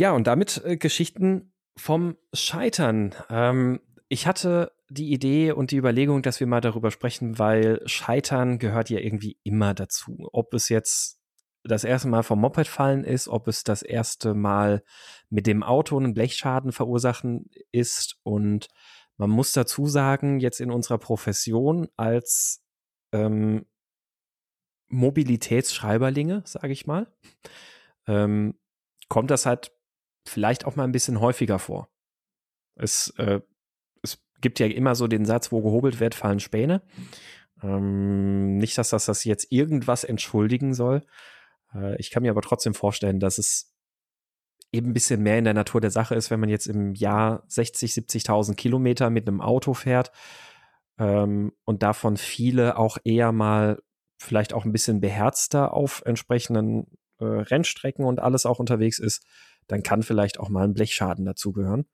[0.00, 3.14] Ja, und damit äh, Geschichten vom Scheitern.
[3.28, 8.58] Ähm, ich hatte die Idee und die Überlegung, dass wir mal darüber sprechen, weil Scheitern
[8.58, 10.26] gehört ja irgendwie immer dazu.
[10.32, 11.20] Ob es jetzt
[11.64, 14.82] das erste Mal vom Moped fallen ist, ob es das erste Mal
[15.28, 18.16] mit dem Auto einen Blechschaden verursachen ist.
[18.22, 18.68] Und
[19.18, 22.64] man muss dazu sagen, jetzt in unserer Profession als
[23.12, 23.66] ähm,
[24.88, 27.06] Mobilitätsschreiberlinge, sage ich mal,
[28.06, 28.58] ähm,
[29.10, 29.72] kommt das halt
[30.30, 31.88] vielleicht auch mal ein bisschen häufiger vor.
[32.76, 33.40] Es, äh,
[34.02, 36.82] es gibt ja immer so den Satz, wo gehobelt wird, fallen Späne.
[37.62, 41.02] Ähm, nicht, dass das, das jetzt irgendwas entschuldigen soll.
[41.74, 43.74] Äh, ich kann mir aber trotzdem vorstellen, dass es
[44.72, 47.42] eben ein bisschen mehr in der Natur der Sache ist, wenn man jetzt im Jahr
[47.48, 50.12] 60, 70.000 Kilometer mit einem Auto fährt
[50.98, 53.82] ähm, und davon viele auch eher mal
[54.16, 56.86] vielleicht auch ein bisschen beherzter auf entsprechenden
[57.18, 59.24] äh, Rennstrecken und alles auch unterwegs ist,
[59.70, 61.86] dann kann vielleicht auch mal ein Blechschaden dazugehören.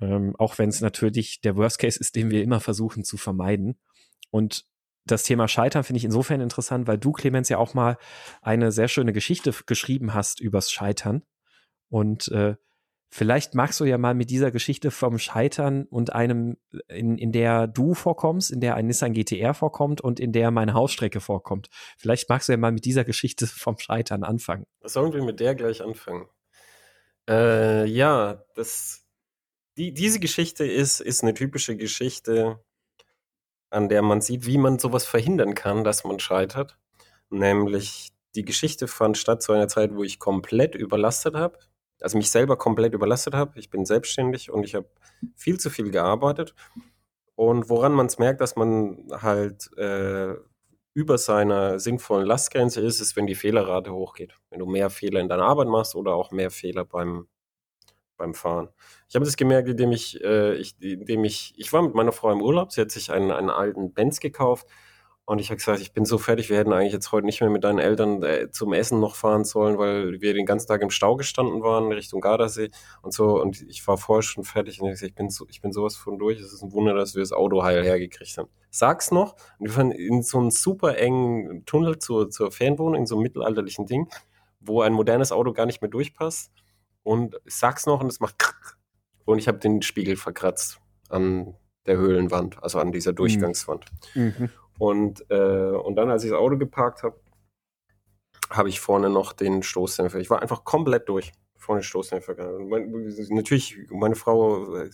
[0.00, 3.78] Ähm, auch wenn es natürlich der Worst Case ist, den wir immer versuchen zu vermeiden.
[4.30, 4.66] Und
[5.06, 7.98] das Thema Scheitern finde ich insofern interessant, weil du, Clemens, ja auch mal
[8.42, 11.22] eine sehr schöne Geschichte geschrieben hast übers Scheitern.
[11.90, 12.56] Und äh,
[13.10, 16.56] vielleicht magst du ja mal mit dieser Geschichte vom Scheitern und einem,
[16.88, 20.74] in, in der du vorkommst, in der ein Nissan GTR vorkommt und in der meine
[20.74, 21.68] Hausstrecke vorkommt.
[21.98, 24.64] Vielleicht magst du ja mal mit dieser Geschichte vom Scheitern anfangen.
[24.82, 26.26] Sollen wir mit der gleich anfangen?
[27.28, 29.04] Äh, ja, das,
[29.76, 32.60] die, diese Geschichte ist, ist eine typische Geschichte,
[33.70, 36.78] an der man sieht, wie man sowas verhindern kann, dass man scheitert.
[37.30, 41.58] Nämlich die Geschichte fand statt zu einer Zeit, wo ich komplett überlastet habe,
[42.00, 43.58] also mich selber komplett überlastet habe.
[43.58, 44.88] Ich bin selbstständig und ich habe
[45.36, 46.54] viel zu viel gearbeitet.
[47.36, 50.34] Und woran man es merkt, dass man halt äh,
[50.94, 54.34] über seiner sinnvollen Lastgrenze ist, ist, wenn die Fehlerrate hochgeht.
[54.50, 57.26] Wenn du mehr Fehler in deiner Arbeit machst oder auch mehr Fehler beim,
[58.16, 58.68] beim Fahren.
[59.08, 62.30] Ich habe das gemerkt, indem ich, äh, ich, indem ich, ich war mit meiner Frau
[62.30, 64.68] im Urlaub, sie hat sich einen, einen alten Benz gekauft
[65.26, 67.48] und ich habe gesagt, ich bin so fertig, wir hätten eigentlich jetzt heute nicht mehr
[67.48, 70.90] mit deinen Eltern äh, zum Essen noch fahren sollen, weil wir den ganzen Tag im
[70.90, 72.70] Stau gestanden waren, Richtung Gardasee
[73.00, 73.40] und so.
[73.40, 75.96] Und ich war vorher schon fertig und ich, gesagt, ich bin, so, ich bin sowas
[75.96, 76.40] von durch.
[76.40, 78.50] Es ist ein Wunder, dass wir das Auto heil hergekriegt haben.
[78.70, 83.06] Sag's noch, und wir fahren in so einen super engen Tunnel zur, zur Fernwohnung, in
[83.06, 84.10] so einem mittelalterlichen Ding,
[84.60, 86.52] wo ein modernes Auto gar nicht mehr durchpasst.
[87.02, 88.36] Und sag's noch und es macht
[89.24, 91.54] und ich habe den Spiegel verkratzt an
[91.86, 93.16] der Höhlenwand, also an dieser mhm.
[93.16, 93.86] Durchgangswand.
[94.14, 94.50] Mhm.
[94.78, 97.18] Und, äh, und dann, als ich das Auto geparkt habe,
[98.50, 100.18] habe ich vorne noch den Stoßdämpfer.
[100.18, 101.32] Ich war einfach komplett durch.
[101.56, 102.34] Vorne Stoßdämpfer.
[102.60, 102.92] Mein,
[103.30, 104.90] natürlich, meine Frau äh,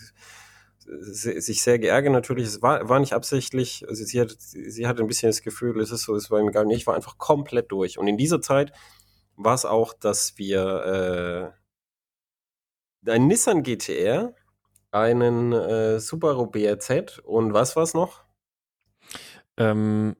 [0.78, 2.46] sich sehr geärgert natürlich.
[2.46, 3.84] Es war, war nicht absichtlich.
[3.88, 6.48] Also sie, hat, sie hatte ein bisschen das Gefühl, es ist so, es war ihm
[6.48, 6.66] egal.
[6.66, 7.98] Nee, ich war einfach komplett durch.
[7.98, 8.72] Und in dieser Zeit
[9.36, 11.54] war es auch, dass wir
[13.04, 14.34] äh, ein Nissan GTR,
[14.90, 18.24] einen äh, Subaru BRZ und was war es noch?
[19.60, 20.16] Ähm,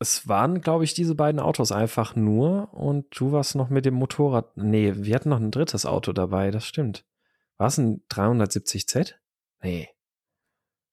[0.00, 3.94] es waren, glaube ich, diese beiden Autos einfach nur und du warst noch mit dem
[3.94, 4.56] Motorrad.
[4.56, 7.04] Nee, wir hatten noch ein drittes Auto dabei, das stimmt.
[7.56, 9.14] War es ein 370Z?
[9.62, 9.88] Nee.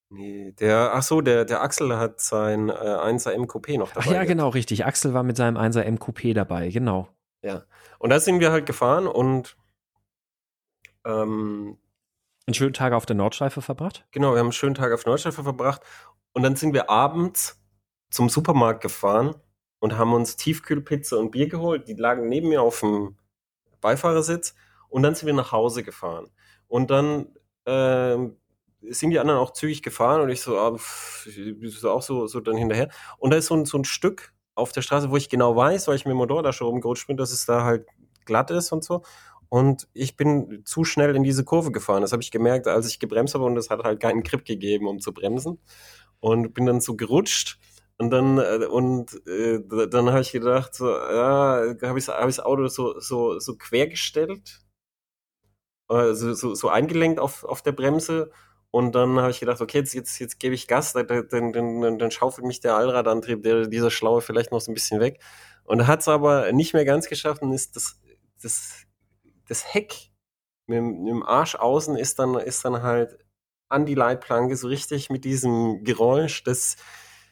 [0.08, 4.00] Nee, der, ach so, der, der Axel hat sein äh, 1er MQP noch dabei.
[4.00, 4.28] Ach ja, gehabt.
[4.28, 4.84] genau, richtig.
[4.84, 7.08] Axel war mit seinem 1er MQP dabei, genau.
[7.42, 7.64] Ja.
[7.98, 9.56] Und da sind wir halt gefahren und
[11.04, 11.78] ähm,
[12.46, 14.06] einen schönen Tag auf der Nordschleife verbracht?
[14.12, 15.82] Genau, wir haben einen schönen Tag auf der Nordschleife verbracht
[16.36, 17.58] und dann sind wir abends
[18.10, 19.36] zum Supermarkt gefahren
[19.78, 21.88] und haben uns Tiefkühlpizza und Bier geholt.
[21.88, 23.16] Die lagen neben mir auf dem
[23.80, 24.54] Beifahrersitz.
[24.90, 26.28] Und dann sind wir nach Hause gefahren.
[26.68, 27.28] Und dann
[27.64, 28.18] äh,
[28.82, 32.58] sind die anderen auch zügig gefahren und ich so, ah, so auch so, so dann
[32.58, 32.90] hinterher.
[33.16, 35.88] Und da ist so ein, so ein Stück auf der Straße, wo ich genau weiß,
[35.88, 37.86] weil ich mit dem Motorrad da schon rumgerutscht bin, dass es da halt
[38.26, 39.04] glatt ist und so.
[39.48, 42.02] Und ich bin zu schnell in diese Kurve gefahren.
[42.02, 44.86] Das habe ich gemerkt, als ich gebremst habe und es hat halt keinen Grip gegeben,
[44.86, 45.60] um zu bremsen
[46.20, 47.58] und bin dann so gerutscht
[47.98, 52.40] und dann äh, und äh, dann habe ich gedacht so ja habe ich hab das
[52.40, 54.60] Auto so so so quergestellt
[55.88, 58.30] also so, so eingelenkt auf auf der Bremse
[58.70, 61.98] und dann habe ich gedacht okay jetzt jetzt jetzt gebe ich Gas dann, dann, dann,
[61.98, 65.22] dann schaufelt mich der Allradantrieb der dieser Schlaue vielleicht noch so ein bisschen weg.
[65.64, 67.98] Und hat es aber nicht mehr ganz geschafft und ist das
[68.42, 68.84] das
[69.48, 70.12] das Heck
[70.66, 73.18] mit, mit dem Arsch außen ist dann ist dann halt
[73.68, 76.76] an die Leitplanke, so richtig mit diesem Geräusch, das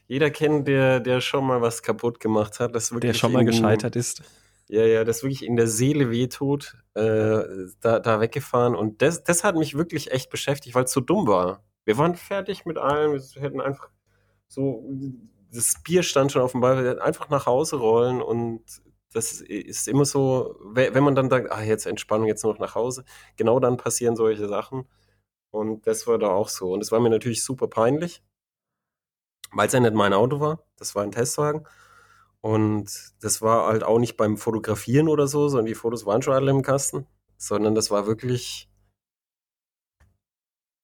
[0.07, 2.75] jeder kennt, der, der schon mal was kaputt gemacht hat.
[2.75, 4.23] Das der schon mal in, gescheitert ist.
[4.69, 7.43] Ja, ja, das wirklich in der Seele wehtut, äh,
[7.81, 8.75] da, da weggefahren.
[8.75, 11.63] Und das, das hat mich wirklich echt beschäftigt, weil es so dumm war.
[11.85, 13.91] Wir waren fertig mit allem, wir hätten einfach
[14.49, 14.85] so,
[15.53, 18.63] das Bier stand schon auf dem Ball, wir hätten einfach nach Hause rollen und
[19.13, 22.75] das ist immer so, wenn man dann sagt, ah, jetzt Entspannung, jetzt nur noch nach
[22.75, 23.05] Hause,
[23.37, 24.87] genau dann passieren solche Sachen.
[25.55, 26.73] Und das war da auch so.
[26.73, 28.25] Und es war mir natürlich super peinlich,
[29.53, 30.65] weil es ja nicht mein Auto war.
[30.77, 31.65] Das war ein Testwagen.
[32.41, 36.35] Und das war halt auch nicht beim Fotografieren oder so, sondern die Fotos waren schon
[36.35, 37.07] alle im Kasten,
[37.39, 38.69] sondern das war wirklich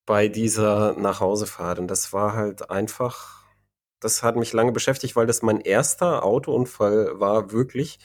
[0.07, 1.81] bei dieser Nachhausefahrt.
[1.81, 3.45] Und das war halt einfach,
[4.01, 7.99] das hat mich lange beschäftigt, weil das mein erster Autounfall war, wirklich,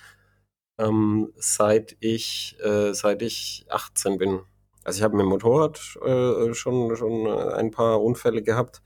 [0.80, 4.42] ähm, seit ich, äh, seit ich 18 bin.
[4.86, 8.82] Also ich habe mit dem Motorrad äh, schon, schon ein paar Unfälle gehabt,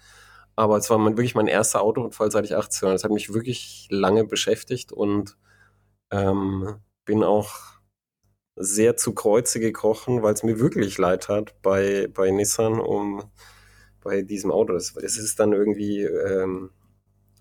[0.55, 2.93] aber es war mein, wirklich mein erster Autounfall, seit ich 18 war.
[2.93, 5.37] Das hat mich wirklich lange beschäftigt und
[6.11, 7.79] ähm, bin auch
[8.55, 13.23] sehr zu Kreuze gekrochen, weil es mir wirklich leid hat bei, bei Nissan um
[14.01, 14.73] bei diesem Auto.
[14.75, 16.71] Es ist dann irgendwie, ähm,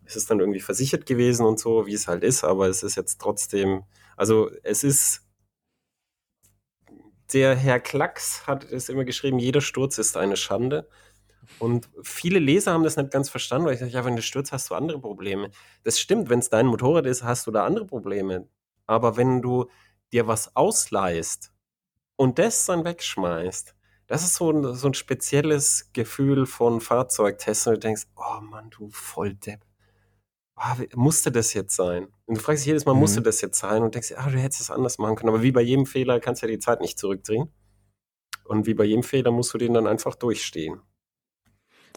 [0.04, 2.96] es ist dann irgendwie versichert gewesen und so, wie es halt ist, aber es ist
[2.96, 3.84] jetzt trotzdem,
[4.16, 5.27] also es ist
[7.32, 10.88] der Herr Klacks hat es immer geschrieben, jeder Sturz ist eine Schande.
[11.58, 14.52] Und viele Leser haben das nicht ganz verstanden, weil ich sage, ja, wenn du stürzt,
[14.52, 15.50] hast du andere Probleme.
[15.82, 18.48] Das stimmt, wenn es dein Motorrad ist, hast du da andere Probleme.
[18.86, 19.66] Aber wenn du
[20.12, 21.52] dir was ausleihst
[22.16, 23.74] und das dann wegschmeißt,
[24.06, 28.70] das ist so ein, so ein spezielles Gefühl von Fahrzeugtests und du denkst, oh Mann,
[28.70, 29.67] du Volldepp.
[30.60, 32.08] Oh, musste das jetzt sein?
[32.26, 33.00] Und du fragst dich jedes Mal, mhm.
[33.00, 33.82] musste das jetzt sein?
[33.82, 35.28] Und denkst, ah, du hättest es anders machen können.
[35.28, 37.52] Aber wie bei jedem Fehler kannst du ja die Zeit nicht zurückdrehen.
[38.44, 40.80] Und wie bei jedem Fehler musst du den dann einfach durchstehen.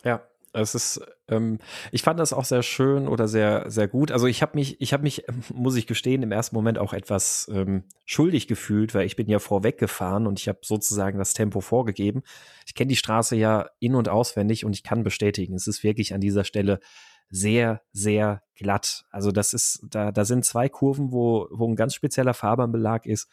[0.03, 1.59] Ja, es ist, ähm,
[1.91, 4.11] ich fand das auch sehr schön oder sehr, sehr gut.
[4.11, 5.23] Also ich habe mich, ich habe mich,
[5.53, 9.39] muss ich gestehen, im ersten Moment auch etwas ähm, schuldig gefühlt, weil ich bin ja
[9.39, 12.21] vorweg gefahren und ich habe sozusagen das Tempo vorgegeben.
[12.67, 16.13] Ich kenne die Straße ja in- und auswendig und ich kann bestätigen, es ist wirklich
[16.13, 16.79] an dieser Stelle
[17.31, 19.05] sehr, sehr glatt.
[19.09, 23.29] Also das ist, da, da sind zwei Kurven, wo, wo ein ganz spezieller Fahrbahnbelag ist.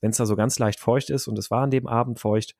[0.00, 2.54] Wenn es da so ganz leicht feucht ist und es war an dem Abend feucht,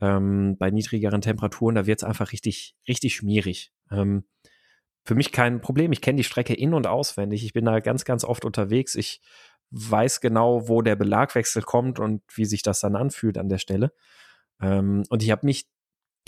[0.00, 3.72] ähm, bei niedrigeren Temperaturen, da wird es einfach richtig, richtig schmierig.
[3.90, 4.24] Ähm,
[5.04, 5.90] für mich kein Problem.
[5.92, 7.44] Ich kenne die Strecke in- und auswendig.
[7.44, 8.94] Ich bin da ganz, ganz oft unterwegs.
[8.94, 9.20] Ich
[9.70, 13.92] weiß genau, wo der Belagwechsel kommt und wie sich das dann anfühlt an der Stelle.
[14.60, 15.66] Ähm, und ich habe mich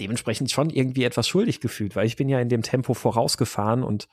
[0.00, 4.08] dementsprechend schon irgendwie etwas schuldig gefühlt, weil ich bin ja in dem Tempo vorausgefahren und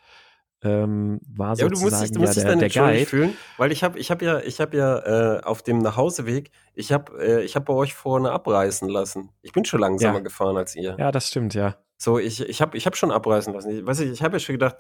[0.64, 3.06] ähm, war ja, sozusagen du musst dich, du musst ja, der, der Guide.
[3.06, 6.92] fühlen, weil ich habe ich hab ja ich habe ja äh, auf dem Nachhauseweg, ich
[6.92, 9.30] habe äh, ich habe bei euch vorne abreißen lassen.
[9.44, 10.24] Ich bin schon langsamer ja.
[10.24, 10.96] gefahren als ihr.
[10.98, 11.78] Ja, das stimmt, ja.
[11.98, 13.70] So, ich ich habe ich habe schon abreißen lassen.
[13.70, 14.78] Ich, weiß ich, ich habe ja schon gedacht,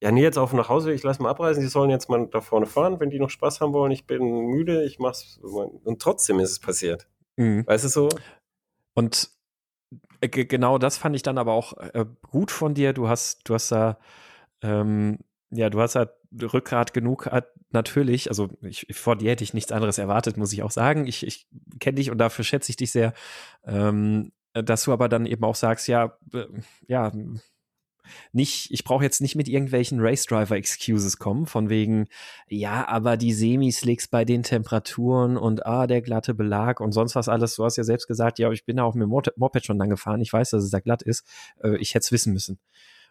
[0.00, 2.40] ja, nee, jetzt auf dem Nachhauseweg, ich lasse mal abreißen, die sollen jetzt mal da
[2.40, 3.90] vorne fahren, wenn die noch Spaß haben wollen.
[3.90, 7.08] Ich bin müde, ich mach's und trotzdem ist es passiert.
[7.36, 7.66] Mhm.
[7.66, 8.08] Weißt du so?
[8.94, 9.30] Und
[10.20, 12.92] genau das fand ich dann aber auch äh, gut von dir.
[12.92, 13.98] Du hast du hast da
[14.62, 15.18] ähm,
[15.50, 16.10] ja, du hast halt
[16.42, 17.30] Rückgrat genug,
[17.70, 21.06] natürlich, also ich, vor dir hätte ich nichts anderes erwartet, muss ich auch sagen.
[21.06, 21.46] Ich, ich
[21.78, 23.14] kenne dich und dafür schätze ich dich sehr,
[23.64, 26.46] ähm, dass du aber dann eben auch sagst, ja, äh,
[26.88, 27.12] ja,
[28.32, 32.08] nicht, ich brauche jetzt nicht mit irgendwelchen Race Driver Excuses kommen, von wegen,
[32.48, 37.28] ja, aber die Semislicks bei den Temperaturen und ah, der glatte Belag und sonst was
[37.28, 37.56] alles.
[37.56, 39.90] Du hast ja selbst gesagt, ja, ich bin da auch mit dem Moped schon lang
[39.90, 41.26] gefahren, ich weiß, dass es da glatt ist.
[41.62, 42.58] Äh, ich hätte es wissen müssen.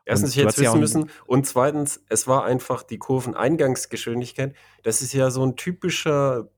[0.06, 1.12] Erstens, ich hätte es wissen müssen.
[1.26, 4.56] Und zweitens, es war einfach die Kurveneingangsgeschwindigkeit.
[4.84, 6.50] Das ist ja so ein typischer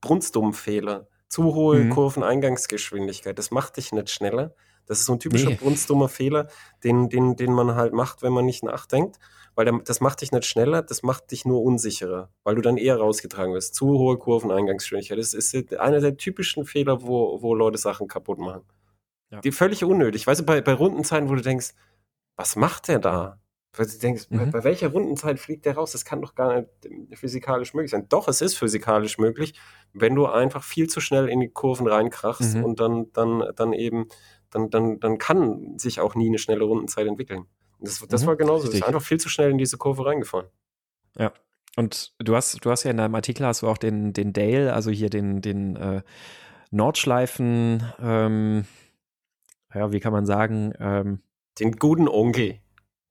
[0.00, 1.08] Brunstdummfehler.
[1.28, 1.90] Zu hohe mhm.
[1.90, 3.38] Kurveneingangsgeschwindigkeit.
[3.38, 4.54] Das macht dich nicht schneller.
[4.90, 5.54] Das ist so ein typischer nee.
[5.54, 6.48] brunstdummer Fehler,
[6.82, 9.20] den, den, den man halt macht, wenn man nicht nachdenkt.
[9.54, 12.96] Weil das macht dich nicht schneller, das macht dich nur unsicherer, weil du dann eher
[12.96, 13.76] rausgetragen wirst.
[13.76, 15.16] Zu hohe Kurveneingangsgeschwindigkeit.
[15.16, 18.62] Das ist einer der typischen Fehler, wo, wo Leute Sachen kaputt machen.
[19.30, 19.40] Ja.
[19.40, 20.26] Die völlig unnötig.
[20.26, 21.70] Weißt du, bei, bei Rundenzeiten, wo du denkst,
[22.34, 23.38] was macht der da?
[23.76, 24.38] Weil du denkst, mhm.
[24.38, 25.92] bei, bei, welcher Rundenzeit fliegt der raus?
[25.92, 26.68] Das kann doch gar nicht
[27.14, 28.08] physikalisch möglich sein.
[28.08, 29.54] Doch, es ist physikalisch möglich,
[29.92, 32.64] wenn du einfach viel zu schnell in die Kurven reinkrachst mhm.
[32.64, 34.08] und dann, dann, dann eben,
[34.50, 37.46] dann, dann, dann kann sich auch nie eine schnelle Rundenzeit entwickeln.
[37.80, 38.26] Das, das mhm.
[38.26, 38.66] war genauso.
[38.66, 40.48] Du bist einfach viel zu schnell in diese Kurve reingefahren.
[41.16, 41.32] Ja.
[41.76, 44.74] Und du hast, du hast ja in deinem Artikel hast du auch den, den Dale,
[44.74, 46.02] also hier den, den äh,
[46.70, 48.64] Nordschleifen, ähm,
[49.72, 51.22] ja, wie kann man sagen, ähm,
[51.58, 52.58] den guten Onkel.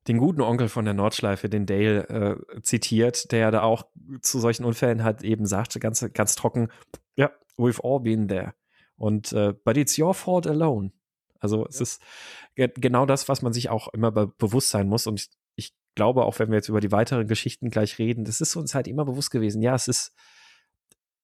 [0.08, 3.84] Den guten Onkel von der Nordschleife, den Dale, äh, zitiert, der da auch
[4.20, 6.68] zu solchen Unfällen halt eben sagte, ganz, ganz trocken,
[7.16, 8.54] ja, yeah, we've all been there.
[8.96, 10.92] Und, äh, but it's your fault alone.
[11.40, 12.02] Also es ist
[12.54, 15.06] ge genau das, was man sich auch immer be bewusst sein muss.
[15.06, 18.40] Und ich, ich glaube, auch wenn wir jetzt über die weiteren Geschichten gleich reden, das
[18.40, 19.62] ist uns halt immer bewusst gewesen.
[19.62, 20.14] Ja, es ist,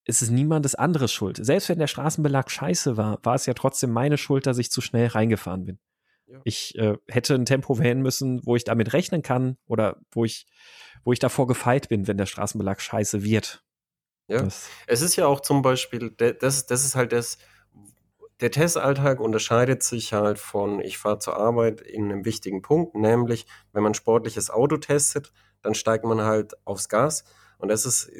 [0.05, 1.39] es ist niemandes anderes Schuld.
[1.45, 4.81] Selbst wenn der Straßenbelag scheiße war, war es ja trotzdem meine Schuld, dass ich zu
[4.81, 5.79] schnell reingefahren bin.
[6.27, 6.41] Ja.
[6.45, 10.47] Ich äh, hätte ein Tempo wählen müssen, wo ich damit rechnen kann oder wo ich,
[11.05, 13.65] wo ich davor gefeit bin, wenn der Straßenbelag scheiße wird.
[14.29, 14.43] Ja.
[14.43, 17.39] Das, Es ist ja auch zum Beispiel, das, das ist halt das,
[18.41, 23.47] der Testalltag unterscheidet sich halt von, ich fahre zur Arbeit in einem wichtigen Punkt, nämlich,
[23.73, 27.25] wenn man sportliches Auto testet, dann steigt man halt aufs Gas
[27.59, 28.11] und das ist,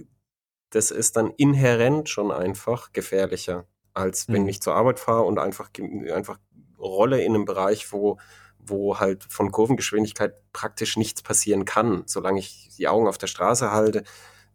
[0.71, 4.49] das ist dann inhärent schon einfach gefährlicher, als wenn Mhm.
[4.49, 5.71] ich zur Arbeit fahre und einfach,
[6.13, 6.39] einfach
[6.79, 8.19] rolle in einem Bereich, wo,
[8.59, 13.71] wo halt von Kurvengeschwindigkeit praktisch nichts passieren kann, solange ich die Augen auf der Straße
[13.71, 14.03] halte.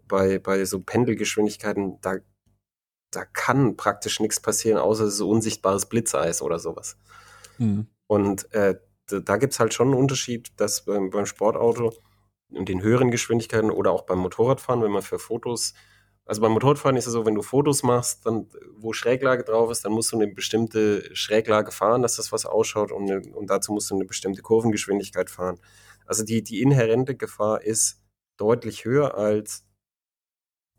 [0.07, 2.15] Bei, bei so Pendelgeschwindigkeiten, da,
[3.11, 6.97] da kann praktisch nichts passieren, außer so unsichtbares Blitzeis oder sowas.
[7.57, 7.87] Mhm.
[8.07, 11.93] Und äh, da, da gibt es halt schon einen Unterschied, dass beim, beim Sportauto
[12.53, 15.73] und den höheren Geschwindigkeiten oder auch beim Motorradfahren, wenn man für Fotos,
[16.25, 19.83] also beim Motorradfahren ist es so, wenn du Fotos machst, dann, wo Schräglage drauf ist,
[19.83, 23.73] dann musst du eine bestimmte Schräglage fahren, dass das was ausschaut und, eine, und dazu
[23.73, 25.59] musst du eine bestimmte Kurvengeschwindigkeit fahren.
[26.05, 28.01] Also die, die inhärente Gefahr ist
[28.37, 29.65] deutlich höher als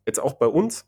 [0.07, 0.87] jetzt auch bei uns,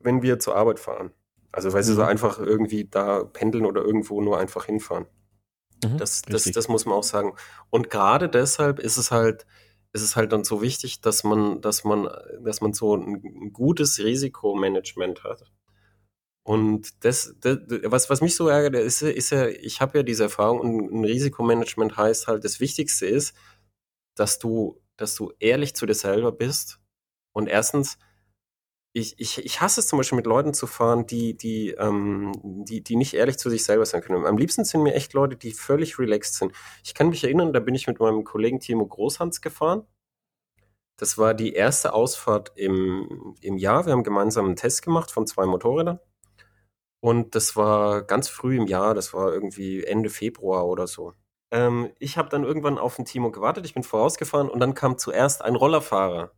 [0.00, 1.12] wenn wir zur Arbeit fahren.
[1.52, 2.08] Also weil sie so Mhm.
[2.08, 5.06] einfach irgendwie da pendeln oder irgendwo nur einfach hinfahren.
[5.84, 5.98] Mhm.
[5.98, 7.34] Das, das, das muss man auch sagen.
[7.70, 9.46] Und gerade deshalb ist es halt,
[9.92, 12.08] ist es halt dann so wichtig, dass man, dass man,
[12.42, 15.50] dass man so ein, ein gutes Risikomanagement hat.
[16.42, 20.24] Und das, das was, was mich so ärgert, ist, ist ja, ich habe ja diese
[20.24, 23.34] Erfahrung und ein Risikomanagement heißt halt, das Wichtigste ist,
[24.16, 26.80] dass du, dass du ehrlich zu dir selber bist.
[27.32, 27.98] Und erstens,
[28.92, 32.82] ich, ich, ich hasse es zum Beispiel mit Leuten zu fahren, die, die, ähm, die,
[32.82, 34.26] die nicht ehrlich zu sich selber sein können.
[34.26, 36.52] Am liebsten sind mir echt Leute, die völlig relaxed sind.
[36.84, 39.86] Ich kann mich erinnern, da bin ich mit meinem Kollegen Timo Großhans gefahren.
[40.96, 43.86] Das war die erste Ausfahrt im, im Jahr.
[43.86, 46.00] Wir haben gemeinsam einen Test gemacht von zwei Motorrädern.
[47.00, 51.14] Und das war ganz früh im Jahr, das war irgendwie Ende Februar oder so.
[51.50, 54.98] Ähm, ich habe dann irgendwann auf den Timo gewartet, ich bin vorausgefahren und dann kam
[54.98, 56.32] zuerst ein Rollerfahrer.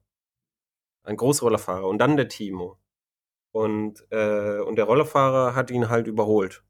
[1.04, 2.78] Ein Großrollerfahrer und dann der Timo.
[3.52, 6.64] Und, äh, und der Rollerfahrer hat ihn halt überholt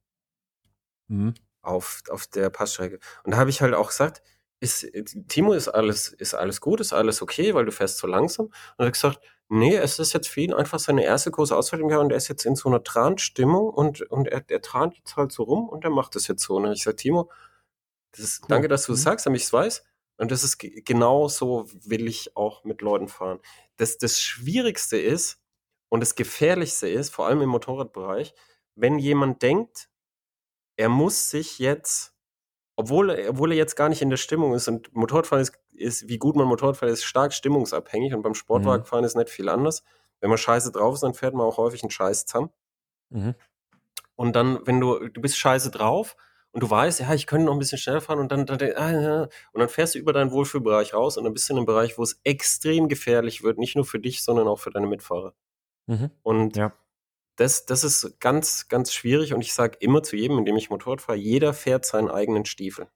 [1.08, 1.34] Mhm.
[1.62, 2.98] auf, auf der Passstrecke.
[3.24, 4.22] Und da habe ich halt auch gesagt,
[4.60, 4.86] ist,
[5.28, 8.46] Timo, ist alles, ist alles gut, ist alles okay, weil du fährst zu langsam.
[8.46, 11.82] Und er hat gesagt, nee, es ist jetzt für ihn einfach seine erste große Ausfahrt
[11.82, 14.96] im Jahr und er ist jetzt in so einer Transtimmung und, und er, er trant
[14.96, 16.54] jetzt halt so rum und er macht das jetzt so.
[16.56, 17.30] Und dann habe ich gesagt, Timo,
[18.12, 18.48] das ist, Cool.
[18.50, 19.04] danke, dass du es Mhm.
[19.04, 19.84] sagst, damit ich es weiß.
[20.18, 23.40] Und das ist ge- genau so will ich auch mit Leuten fahren.
[23.82, 25.40] Das, das Schwierigste ist
[25.88, 28.34] und das Gefährlichste ist, vor allem im Motorradbereich,
[28.76, 29.88] wenn jemand denkt,
[30.76, 32.14] er muss sich jetzt,
[32.76, 36.08] obwohl, er- obwohl er jetzt gar nicht in der Stimmung ist und Motorradfahren ist, ist
[36.08, 39.82] wie gut man Motorrad fährt, ist stark stimmungsabhängig und beim Sportwagenfahren ist nicht viel anders.
[40.20, 42.50] Wenn man scheiße drauf ist, dann fährt man auch häufig einen Scheiß zusammen.
[43.10, 43.34] Mhm.
[44.14, 46.16] Und dann, wenn du, du bist scheiße drauf
[46.52, 49.28] und du weißt, ja, ich könnte noch ein bisschen schneller fahren und dann, dann, ah,
[49.52, 51.98] und dann fährst du über deinen Wohlfühlbereich raus und dann bist du in einem Bereich,
[51.98, 55.34] wo es extrem gefährlich wird, nicht nur für dich, sondern auch für deine Mitfahrer.
[55.86, 56.10] Mhm.
[56.22, 56.72] Und Ja.
[57.36, 61.00] das, das ist ganz, ganz schwierig und ich sage immer zu jedem, indem ich Motorrad
[61.02, 62.88] fahre, jeder fährt seinen eigenen Stiefel.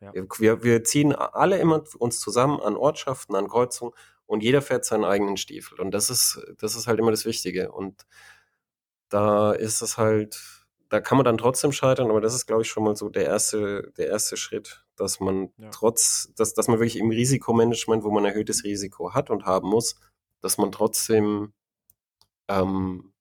[0.00, 0.12] Ja.
[0.14, 3.94] Wir, wir, wir ziehen alle immer uns zusammen an Ortschaften, an Kreuzungen
[4.26, 5.80] und jeder fährt seinen eigenen Stiefel.
[5.80, 7.72] Und das ist, das ist halt immer das Wichtige.
[7.72, 8.06] Und
[9.08, 10.55] da ist es halt,
[10.88, 13.24] da kann man dann trotzdem scheitern, aber das ist, glaube ich, schon mal so der
[13.24, 15.70] erste, der erste Schritt, dass man Ja.
[15.70, 19.98] trotz, dass, dass man wirklich im Risikomanagement, wo man erhöhtes Risiko hat und haben muss,
[20.40, 21.52] dass man trotzdem
[22.48, 23.12] ähm,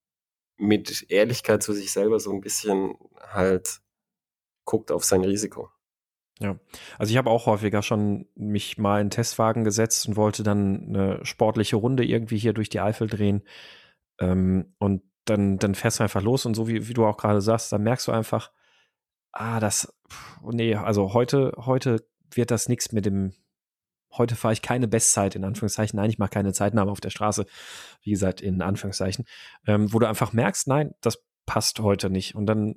[0.57, 3.81] mit Ehrlichkeit zu sich selber so ein bisschen halt
[4.65, 5.69] guckt auf sein Risiko.
[6.39, 6.59] Ja,
[6.97, 11.25] also ich habe auch häufiger schon mich mal in Testwagen gesetzt und wollte dann eine
[11.25, 13.43] sportliche Runde irgendwie hier durch die Eifel drehen.
[14.19, 17.41] Ähm, und dann, dann fährst du einfach los und so wie, wie du auch gerade
[17.41, 18.51] sagst, dann merkst du einfach,
[19.31, 23.33] ah, das, pff, nee, also heute, heute wird das nichts mit dem,
[24.11, 25.97] heute fahre ich keine Bestzeit, in Anführungszeichen.
[25.97, 27.45] Nein, ich mache keine Zeitnahme auf der Straße,
[28.01, 29.25] wie gesagt, in Anführungszeichen,
[29.67, 32.35] ähm, wo du einfach merkst, nein, das passt heute nicht.
[32.35, 32.75] Und dann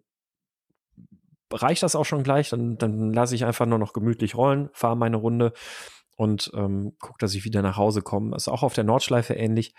[1.52, 4.96] reicht das auch schon gleich, dann, dann lasse ich einfach nur noch gemütlich rollen, fahre
[4.96, 5.52] meine Runde
[6.16, 8.34] und ähm, gucke, dass ich wieder nach Hause komme.
[8.36, 9.74] Ist auch auf der Nordschleife ähnlich.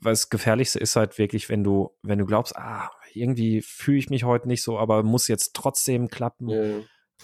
[0.00, 4.10] Weil das Gefährlichste ist halt wirklich, wenn du, wenn du glaubst, ah, irgendwie fühle ich
[4.10, 6.48] mich heute nicht so, aber muss jetzt trotzdem klappen.
[6.48, 6.62] Ja.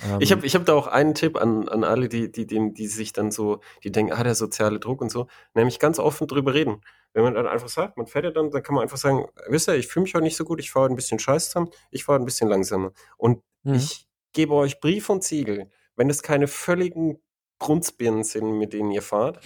[0.05, 2.73] Ähm, Ich habe ich hab da auch einen Tipp an, an alle, die, die, die,
[2.73, 6.27] die sich dann so, die denken, ah, der soziale Druck und so, nämlich ganz offen
[6.27, 6.83] drüber reden.
[7.13, 9.69] Wenn man dann einfach sagt, man fährt ja dann, dann kann man einfach sagen, wisst
[9.69, 12.05] ihr, ich fühle mich heute nicht so gut, ich fahre ein bisschen scheiß zusammen, ich
[12.05, 12.93] fahre ein bisschen langsamer.
[13.17, 13.75] Und mhm.
[13.75, 17.19] ich gebe euch Brief und Siegel, wenn es keine völligen
[17.59, 19.41] Brunzbirnen sind, mit denen ihr fahrt,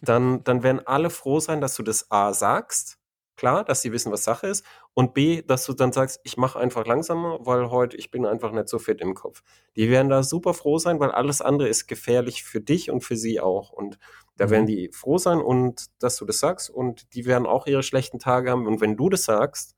[0.00, 2.98] dann, dann werden alle froh sein, dass du das A sagst,
[3.36, 4.64] klar, dass sie wissen, was Sache ist,
[4.94, 8.50] und B, dass du dann sagst, ich mache einfach langsamer, weil heute ich bin einfach
[8.52, 9.42] nicht so fit im Kopf.
[9.76, 13.16] Die werden da super froh sein, weil alles andere ist gefährlich für dich und für
[13.16, 13.70] sie auch.
[13.70, 13.98] Und
[14.36, 14.50] Da mhm.
[14.50, 18.18] werden die froh sein und dass du das sagst und die werden auch ihre schlechten
[18.18, 18.66] Tage haben.
[18.66, 19.76] Und wenn du das sagst,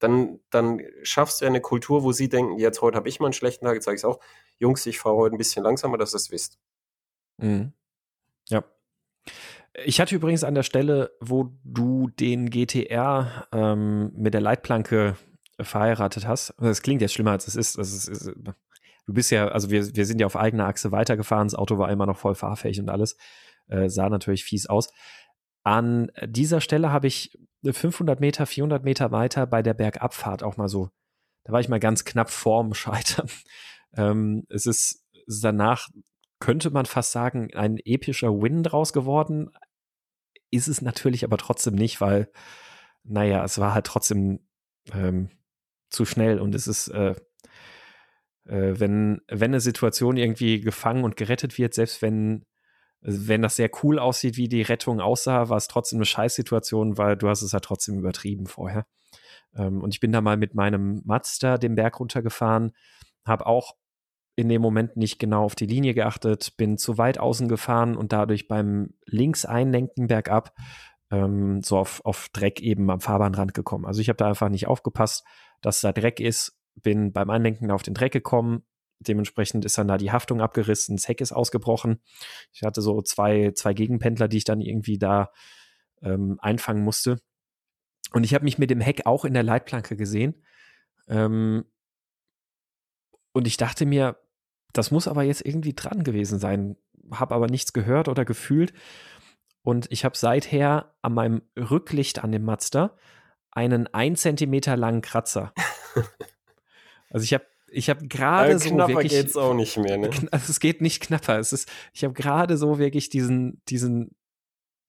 [0.00, 3.32] dann, dann schaffst du eine Kultur, wo sie denken, jetzt heute habe ich mal einen
[3.34, 4.20] schlechten Tag, jetzt sage ich es auch,
[4.58, 6.58] Jungs, ich fahre heute ein bisschen langsamer, dass ihr es wisst.
[7.38, 7.72] Mhm.
[8.48, 8.64] Ja.
[9.84, 15.16] Ich hatte übrigens an der Stelle, wo du den GTR ähm, mit der Leitplanke
[15.60, 18.32] verheiratet hast, das klingt jetzt schlimmer als es ist, das ist, ist
[19.06, 21.90] du bist ja, also wir, wir sind ja auf eigener Achse weitergefahren, das Auto war
[21.90, 23.16] immer noch voll fahrfähig und alles,
[23.68, 24.88] äh, sah natürlich fies aus.
[25.62, 30.68] An dieser Stelle habe ich 500 Meter, 400 Meter weiter bei der Bergabfahrt auch mal
[30.68, 30.90] so,
[31.44, 33.28] da war ich mal ganz knapp vorm Scheitern.
[33.96, 35.88] Ähm, es ist danach,
[36.40, 39.50] könnte man fast sagen, ein epischer Win draus geworden.
[40.50, 42.30] Ist es natürlich aber trotzdem nicht, weil,
[43.04, 44.40] naja, es war halt trotzdem
[44.92, 45.30] ähm,
[45.90, 47.14] zu schnell und es ist, äh,
[48.46, 52.44] äh, wenn, wenn eine Situation irgendwie gefangen und gerettet wird, selbst wenn
[53.02, 57.16] wenn das sehr cool aussieht, wie die Rettung aussah, war es trotzdem eine Scheißsituation, weil
[57.16, 58.86] du hast es ja trotzdem übertrieben vorher.
[59.54, 62.72] Ähm, und ich bin da mal mit meinem Mazda den Berg runtergefahren,
[63.24, 63.76] habe auch
[64.40, 68.12] in dem Moment nicht genau auf die Linie geachtet, bin zu weit außen gefahren und
[68.12, 70.54] dadurch beim links einlenken bergab
[71.10, 73.86] ähm, so auf, auf Dreck eben am Fahrbahnrand gekommen.
[73.86, 75.24] Also ich habe da einfach nicht aufgepasst,
[75.60, 78.64] dass da Dreck ist, bin beim Einlenken auf den Dreck gekommen,
[79.00, 82.02] Dementsprechend ist dann da die Haftung abgerissen, das Heck ist ausgebrochen.
[82.52, 85.32] Ich hatte so zwei, zwei Gegenpendler, die ich dann irgendwie da
[86.02, 87.18] ähm, einfangen musste.
[88.12, 90.44] Und ich habe mich mit dem Heck auch in der Leitplanke gesehen.
[91.08, 91.64] Ähm,
[93.32, 94.18] und ich dachte mir,
[94.72, 96.76] das muss aber jetzt irgendwie dran gewesen sein.
[97.12, 98.72] Habe aber nichts gehört oder gefühlt.
[99.62, 102.96] Und ich habe seither an meinem Rücklicht an dem Mazda
[103.50, 105.52] einen ein Zentimeter langen Kratzer.
[107.12, 109.12] Also ich habe ich habe gerade so knapper wirklich.
[109.12, 110.10] geht's auch nicht mehr, ne?
[110.30, 111.38] Also es geht nicht knapper.
[111.38, 114.14] Es ist, ich habe gerade so wirklich diesen, diesen,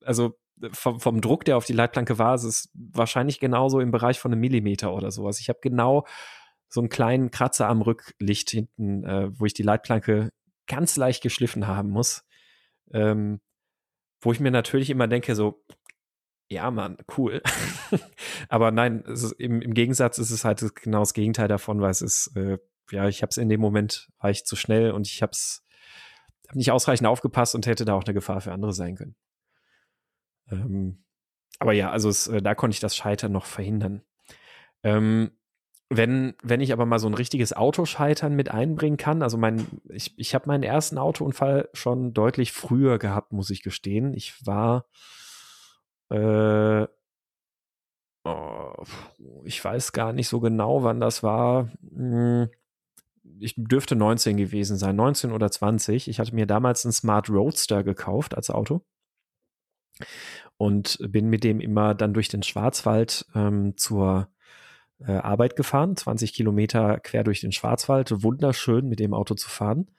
[0.04, 0.38] also
[0.72, 4.32] vom, vom Druck, der auf die Leitplanke war, es ist wahrscheinlich genauso im Bereich von
[4.32, 5.40] einem Millimeter oder sowas.
[5.40, 6.06] Ich habe genau
[6.72, 10.30] so einen kleinen Kratzer am Rücklicht hinten, äh, wo ich die Leitplanke
[10.66, 12.24] ganz leicht geschliffen haben muss.
[12.92, 13.40] Ähm,
[14.20, 15.64] wo ich mir natürlich immer denke, so,
[16.48, 17.42] ja, Mann, cool.
[18.48, 19.04] Aber nein,
[19.38, 22.58] im, im, Gegensatz ist es halt genau das Gegenteil davon, weil es ist äh,
[22.92, 25.64] ja, ich habe es in dem Moment, war ich zu schnell und ich habe es
[26.48, 29.16] hab nicht ausreichend aufgepasst und hätte da auch eine Gefahr für andere sein können.
[30.50, 31.04] Ähm,
[31.58, 34.02] aber ja, also es, äh, da konnte ich das Scheitern noch verhindern.
[34.82, 35.38] Ähm,
[35.96, 40.18] wenn, wenn ich aber mal so ein richtiges Autoscheitern mit einbringen kann, also mein, ich,
[40.18, 44.14] ich habe meinen ersten Autounfall schon deutlich früher gehabt, muss ich gestehen.
[44.14, 44.86] Ich war,
[46.10, 46.86] äh,
[48.24, 48.84] oh,
[49.44, 51.70] ich weiß gar nicht so genau, wann das war.
[51.94, 52.48] Hm,
[53.38, 56.08] ich dürfte 19 gewesen sein, 19 oder 20.
[56.08, 58.82] Ich hatte mir damals einen Smart Roadster gekauft als Auto
[60.56, 64.28] und bin mit dem immer dann durch den Schwarzwald ähm, zur
[65.06, 69.90] äh, Arbeit gefahren, 20 Kilometer quer durch den Schwarzwald, wunderschön mit dem Auto zu fahren.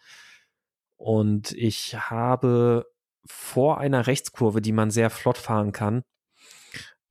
[0.97, 2.85] Und ich habe
[3.25, 6.03] vor einer Rechtskurve, die man sehr flott fahren kann,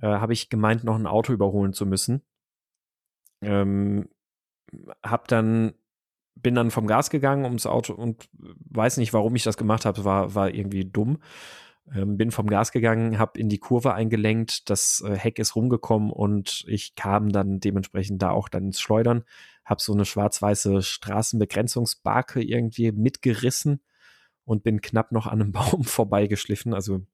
[0.00, 2.22] äh, habe ich gemeint, noch ein Auto überholen zu müssen.
[3.42, 4.08] Ähm,
[5.02, 5.74] habe dann
[6.34, 10.04] bin dann vom Gas gegangen ums Auto und weiß nicht, warum ich das gemacht habe,
[10.04, 11.18] war, war irgendwie dumm.
[11.92, 16.10] Ähm, bin vom Gas gegangen, habe in die Kurve eingelenkt, das äh, Heck ist rumgekommen
[16.10, 19.24] und ich kam dann dementsprechend da auch dann ins Schleudern,
[19.64, 23.80] habe so eine schwarz-weiße Straßenbegrenzungsbarke irgendwie mitgerissen
[24.44, 27.08] und bin knapp noch an einem Baum vorbeigeschliffen, also mit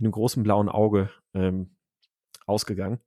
[0.00, 1.76] einem großen blauen Auge ähm,
[2.46, 3.00] ausgegangen.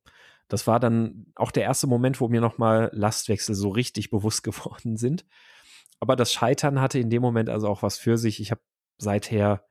[0.48, 4.98] Das war dann auch der erste Moment, wo mir nochmal Lastwechsel so richtig bewusst geworden
[4.98, 5.26] sind.
[6.00, 8.40] Aber das Scheitern hatte in dem Moment also auch was für sich.
[8.40, 8.62] Ich habe
[8.98, 9.66] seither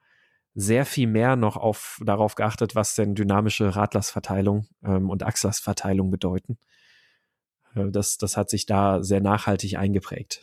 [0.60, 6.58] sehr viel mehr noch auf, darauf geachtet, was denn dynamische Radlastverteilung ähm, und Achslastverteilung bedeuten.
[7.76, 10.42] Äh, das, das hat sich da sehr nachhaltig eingeprägt.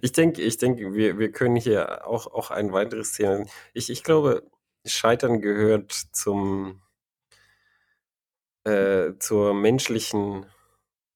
[0.00, 3.44] Ich denke, ich denke, wir, wir können hier auch, auch ein weiteres Thema.
[3.74, 4.42] Ich, ich glaube,
[4.86, 6.80] Scheitern gehört zum,
[8.64, 10.46] äh, zur menschlichen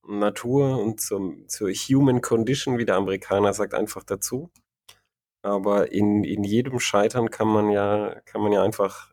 [0.06, 4.50] Natur und zum, zur Human Condition, wie der Amerikaner sagt, einfach dazu.
[5.42, 9.12] Aber in, in jedem Scheitern kann man ja, kann man ja einfach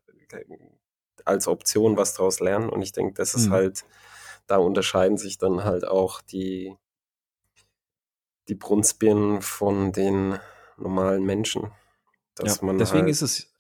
[1.26, 2.70] als Option was daraus lernen.
[2.70, 3.54] Und ich denke, das ist mhm.
[3.54, 3.86] halt,
[4.48, 6.76] da unterscheiden sich dann halt auch die,
[8.48, 10.40] die Brunstbirnen von den
[10.78, 11.72] normalen Menschen.
[12.36, 13.54] Dass ja, man deswegen halt ist es,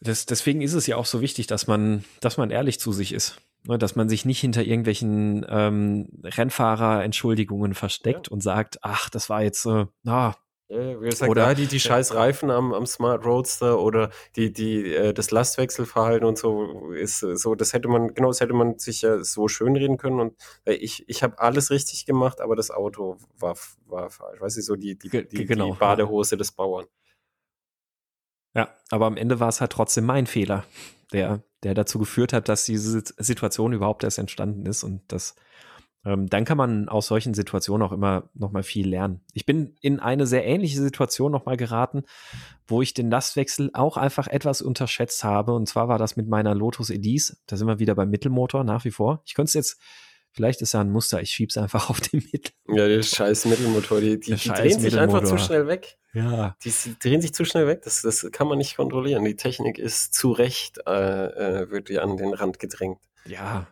[0.00, 3.12] das, deswegen ist es ja auch so wichtig, dass man, dass man ehrlich zu sich
[3.12, 3.40] ist.
[3.66, 8.32] Ne, dass man sich nicht hinter irgendwelchen ähm, Rennfahrer-Entschuldigungen versteckt ja.
[8.32, 10.36] und sagt, ach, das war jetzt, äh, wie
[10.68, 15.30] gesagt, oder die, die scheiß Reifen am, am Smart Roadster oder die, die, äh, das
[15.30, 19.48] Lastwechselverhalten und so ist so, das hätte man, genau, das hätte man sich ja so
[19.48, 20.20] schön reden können.
[20.20, 24.40] Und äh, ich, ich habe alles richtig gemacht, aber das Auto war, war falsch.
[24.40, 26.38] Weißt du, so die, die, die, genau, die Badehose ja.
[26.38, 26.86] des Bauern.
[28.54, 30.64] Ja, aber am Ende war es halt trotzdem mein Fehler,
[31.12, 35.34] der, der dazu geführt hat, dass diese Situation überhaupt erst entstanden ist und das
[36.04, 39.20] dann kann man aus solchen Situationen auch immer noch mal viel lernen.
[39.34, 42.04] Ich bin in eine sehr ähnliche Situation noch mal geraten,
[42.66, 45.54] wo ich den Lastwechsel auch einfach etwas unterschätzt habe.
[45.54, 47.36] Und zwar war das mit meiner Lotus Elise.
[47.46, 49.22] Da sind wir wieder beim Mittelmotor nach wie vor.
[49.26, 49.80] Ich könnte es jetzt
[50.30, 52.52] Vielleicht ist ja ein Muster, ich schieb's einfach auf den Mittel.
[52.68, 55.98] Ja, der scheiß Mittelmotor, die, die, die drehen sich einfach zu schnell weg.
[56.12, 56.56] Ja.
[56.62, 59.24] Die, die, drehen sich zu schnell weg, das, das kann man nicht kontrollieren.
[59.24, 60.92] Die Technik ist zu Recht, äh,
[61.62, 63.00] äh, wird die an den Rand gedrängt.
[63.26, 63.66] Ja,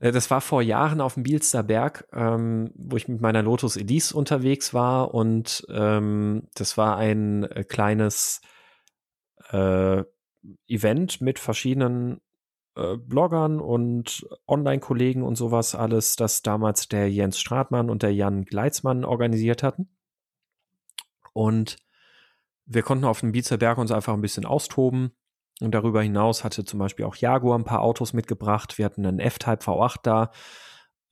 [0.00, 4.16] das war vor Jahren auf dem Bielster Berg, ähm, wo ich mit meiner Lotus Elise
[4.16, 8.40] unterwegs war und ähm, das war ein äh, kleines
[9.50, 10.04] äh,
[10.66, 12.20] Event mit verschiedenen
[12.76, 18.44] äh, Bloggern und Online-Kollegen und sowas alles, das damals der Jens Stratmann und der Jan
[18.44, 19.88] Gleitzmann organisiert hatten.
[21.32, 21.76] Und
[22.64, 25.12] wir konnten auf dem Bielster Berg uns einfach ein bisschen austoben
[25.60, 28.78] und darüber hinaus hatte zum Beispiel auch Jaguar ein paar Autos mitgebracht.
[28.78, 30.30] Wir hatten einen F-Type V8 da.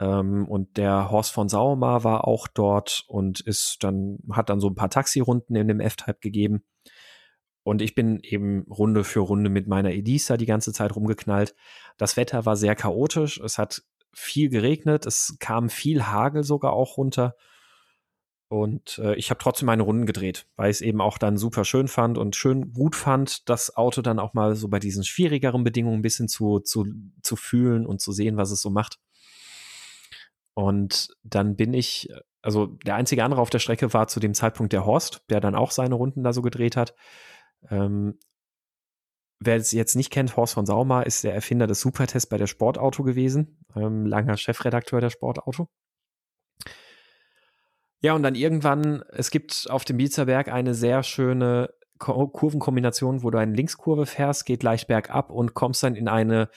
[0.00, 4.68] Ähm, und der Horst von Sauermar war auch dort und ist dann, hat dann so
[4.68, 6.64] ein paar Taxirunden in dem F-Type gegeben.
[7.62, 11.54] Und ich bin eben Runde für Runde mit meiner Edisa die ganze Zeit rumgeknallt.
[11.98, 13.38] Das Wetter war sehr chaotisch.
[13.40, 13.82] Es hat
[14.14, 15.04] viel geregnet.
[15.04, 17.36] Es kam viel Hagel sogar auch runter.
[18.48, 21.66] Und äh, ich habe trotzdem meine Runden gedreht, weil ich es eben auch dann super
[21.66, 25.64] schön fand und schön gut fand, das Auto dann auch mal so bei diesen schwierigeren
[25.64, 26.86] Bedingungen ein bisschen zu, zu,
[27.22, 28.98] zu fühlen und zu sehen, was es so macht.
[30.54, 32.08] Und dann bin ich,
[32.40, 35.54] also der einzige andere auf der Strecke war zu dem Zeitpunkt der Horst, der dann
[35.54, 36.94] auch seine Runden da so gedreht hat.
[37.68, 38.18] Ähm,
[39.40, 42.46] wer es jetzt nicht kennt, Horst von Sauma ist der Erfinder des Supertests bei der
[42.46, 45.68] Sportauto gewesen, ähm, langer Chefredakteur der Sportauto.
[48.00, 53.38] Ja, und dann irgendwann, es gibt auf dem Biezerberg eine sehr schöne Kurvenkombination, wo du
[53.38, 56.48] eine Linkskurve fährst, geht leicht bergab und kommst dann in eine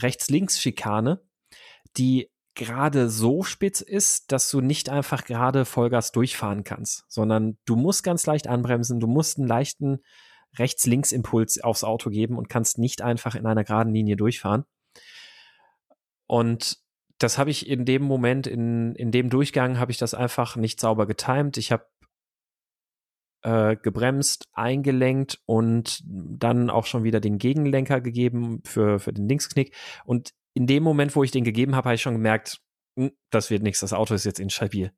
[0.00, 1.20] Rechts-Links-Schikane,
[1.96, 7.76] die gerade so spitz ist, dass du nicht einfach gerade Vollgas durchfahren kannst, sondern du
[7.76, 10.00] musst ganz leicht anbremsen, du musst einen leichten
[10.58, 14.64] Rechts-Links-Impuls aufs Auto geben und kannst nicht einfach in einer geraden Linie durchfahren.
[16.26, 16.78] Und
[17.18, 20.80] das habe ich in dem Moment, in, in dem Durchgang, habe ich das einfach nicht
[20.80, 21.56] sauber getimt.
[21.56, 21.86] Ich habe
[23.42, 29.74] äh, gebremst, eingelenkt und dann auch schon wieder den Gegenlenker gegeben für, für den Linksknick.
[30.04, 32.60] Und in dem Moment, wo ich den gegeben habe, habe ich schon gemerkt,
[32.96, 34.92] hm, das wird nichts, das Auto ist jetzt instabil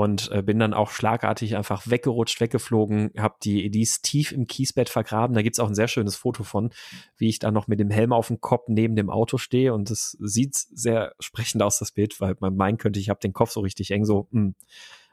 [0.00, 4.88] und äh, bin dann auch schlagartig einfach weggerutscht, weggeflogen, habe die Elise tief im Kiesbett
[4.88, 5.34] vergraben.
[5.34, 6.70] Da gibt's auch ein sehr schönes Foto von,
[7.18, 9.90] wie ich dann noch mit dem Helm auf dem Kopf neben dem Auto stehe und
[9.90, 13.50] das sieht sehr sprechend aus, das Bild, weil man meinen könnte, ich habe den Kopf
[13.50, 14.54] so richtig eng, so mh, hm,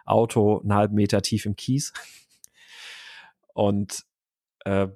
[0.06, 1.91] Auto einen halben Meter tief im Kies.
[3.54, 4.06] Und
[4.63, 4.88] äh,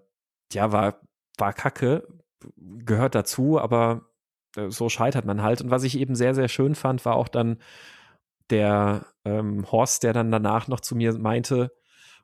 [0.54, 1.02] ja, war,
[1.38, 2.08] war kacke,
[2.56, 4.06] gehört dazu, aber
[4.56, 5.60] äh, so scheitert man halt.
[5.60, 7.58] Und was ich eben sehr, sehr schön fand, war auch dann
[8.52, 11.72] der ähm, Horst, der dann danach noch zu mir meinte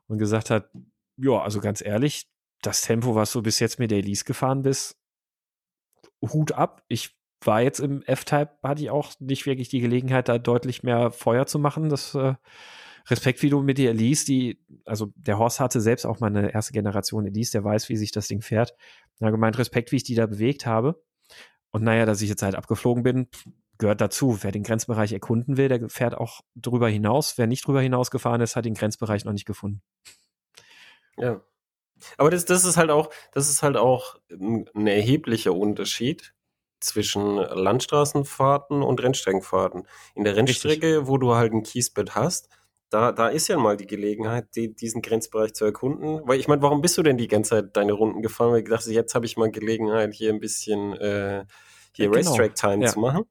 [0.06, 0.70] und gesagt hat,
[1.16, 2.30] ja, also ganz ehrlich,
[2.62, 4.96] das Tempo, was du bis jetzt mit der Elise gefahren bist,
[6.22, 6.82] Hut ab.
[6.88, 11.10] Ich war jetzt im F-Type, hatte ich auch nicht wirklich die Gelegenheit, da deutlich mehr
[11.10, 11.88] Feuer zu machen.
[11.88, 12.34] Das äh,
[13.08, 16.52] Respekt, wie du mit der Elise, die, also der Horst hatte selbst auch mal eine
[16.52, 18.74] erste Generation Elise, der weiß, wie sich das Ding fährt.
[19.20, 21.00] Er gemeint, Respekt, wie ich die da bewegt habe.
[21.70, 23.28] Und naja, dass ich jetzt halt abgeflogen bin,
[23.78, 24.38] gehört dazu.
[24.42, 27.38] Wer den Grenzbereich erkunden will, der fährt auch drüber hinaus.
[27.38, 29.82] Wer nicht drüber hinaus gefahren ist, hat den Grenzbereich noch nicht gefunden.
[31.16, 31.40] Ja.
[32.16, 36.34] Aber das, das ist halt auch, das ist halt auch ein erheblicher Unterschied
[36.80, 39.84] zwischen Landstraßenfahrten und Rennstreckenfahrten.
[40.14, 41.08] In der Rennstrecke, Richtig.
[41.08, 42.48] wo du halt ein Kiesbett hast,
[42.90, 46.20] da, da ist ja mal die Gelegenheit, die, diesen Grenzbereich zu erkunden.
[46.24, 48.52] Weil ich meine, warum bist du denn die ganze Zeit deine Runden gefahren?
[48.52, 51.44] Weil ich dachte, jetzt habe ich mal Gelegenheit, hier ein bisschen äh,
[51.92, 52.30] hier ja, genau.
[52.30, 52.92] Racetrack-Time ja.
[52.92, 53.24] zu machen.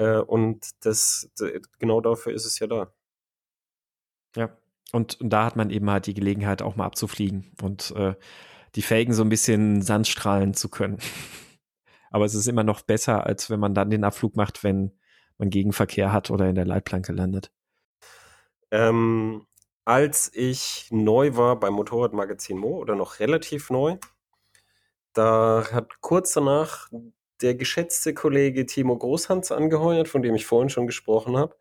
[0.00, 1.30] Äh, und das,
[1.78, 2.92] genau dafür ist es ja da.
[4.34, 4.56] Ja,
[4.92, 8.14] und, und, da hat man eben halt die Gelegenheit, auch mal abzufliegen und äh,
[8.76, 10.98] die Felgen so ein bisschen sandstrahlen zu können.
[12.10, 14.98] Aber es ist immer noch besser, als wenn man dann den Abflug macht, wenn
[15.36, 17.52] man Gegenverkehr hat oder in der Leitplanke landet.
[18.70, 19.46] Ähm,
[19.84, 23.98] als ich neu war beim Motorradmagazin Mo oder noch relativ neu,
[25.12, 26.88] da hat kurz danach
[27.42, 31.56] der geschätzte Kollege Timo Großhans angeheuert, von dem ich vorhin schon gesprochen habe.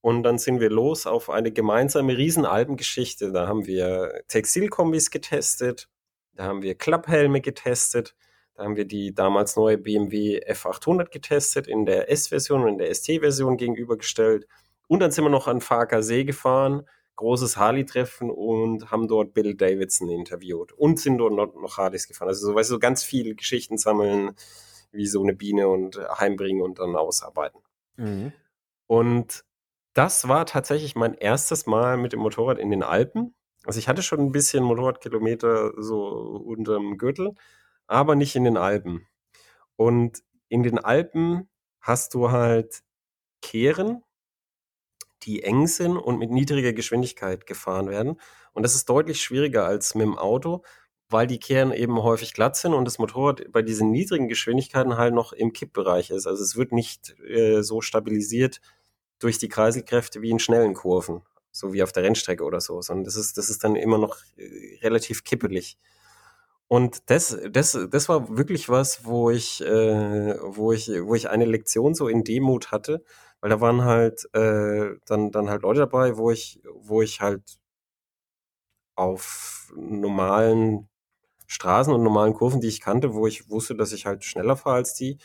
[0.00, 3.30] Und dann sind wir los auf eine gemeinsame Riesenalbengeschichte.
[3.32, 5.88] Da haben wir Textilkombis getestet,
[6.34, 8.16] da haben wir Klapphelme getestet,
[8.54, 12.92] da haben wir die damals neue BMW F800 getestet, in der S-Version und in der
[12.92, 14.46] ST-Version gegenübergestellt.
[14.88, 16.82] Und dann sind wir noch an Farker See gefahren,
[17.16, 22.28] großes Harley-Treffen und haben dort Bill Davidson interviewt und sind dort noch, Harleys gefahren.
[22.28, 24.32] Also so, weißt du, so ganz viele Geschichten sammeln,
[24.92, 27.60] wie so eine Biene und heimbringen und dann ausarbeiten.
[27.96, 28.32] Mhm.
[28.86, 29.44] Und
[29.94, 33.34] das war tatsächlich mein erstes Mal mit dem Motorrad in den Alpen.
[33.64, 37.34] Also ich hatte schon ein bisschen Motorradkilometer so unterm Gürtel,
[37.86, 39.06] aber nicht in den Alpen.
[39.76, 41.48] Und in den Alpen
[41.80, 42.82] hast du halt
[43.40, 44.02] Kehren,
[45.22, 48.20] die eng sind und mit niedriger Geschwindigkeit gefahren werden.
[48.52, 50.64] Und das ist deutlich schwieriger als mit dem Auto,
[51.12, 55.14] weil die Kehren eben häufig glatt sind und das Motorrad bei diesen niedrigen Geschwindigkeiten halt
[55.14, 56.26] noch im Kippbereich ist.
[56.26, 58.60] Also es wird nicht äh, so stabilisiert
[59.18, 61.22] durch die Kreiselkräfte wie in schnellen Kurven,
[61.52, 64.16] so wie auf der Rennstrecke oder so, sondern das ist, das ist dann immer noch
[64.36, 65.78] äh, relativ kippelig.
[66.68, 71.44] Und das, das, das war wirklich was, wo ich, äh, wo ich, wo ich eine
[71.44, 73.04] Lektion so in Demut hatte,
[73.40, 77.42] weil da waren halt äh, dann, dann halt Leute dabei, wo ich, wo ich halt
[78.94, 80.88] auf normalen
[81.52, 84.76] Straßen und normalen Kurven, die ich kannte, wo ich wusste, dass ich halt schneller fahre
[84.76, 85.18] als die,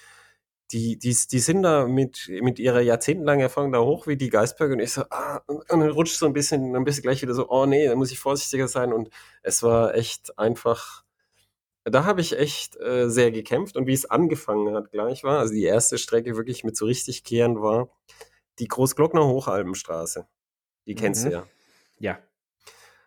[0.72, 4.74] die, die, die sind da mit, mit ihrer jahrzehntelangen Erfahrung da hoch wie die Geisberge
[4.74, 7.34] und ich so, ah, und dann rutscht so ein bisschen, dann bist du gleich wieder
[7.34, 9.10] so, oh nee, da muss ich vorsichtiger sein und
[9.42, 11.06] es war echt einfach,
[11.86, 15.54] da habe ich echt äh, sehr gekämpft und wie es angefangen hat gleich war, also
[15.54, 17.90] die erste Strecke wirklich mit so richtig kehren war,
[18.60, 20.28] die Großglockner Hochalpenstraße.
[20.86, 21.30] Die kennst mhm.
[21.30, 21.48] du ja.
[22.00, 22.20] Ja.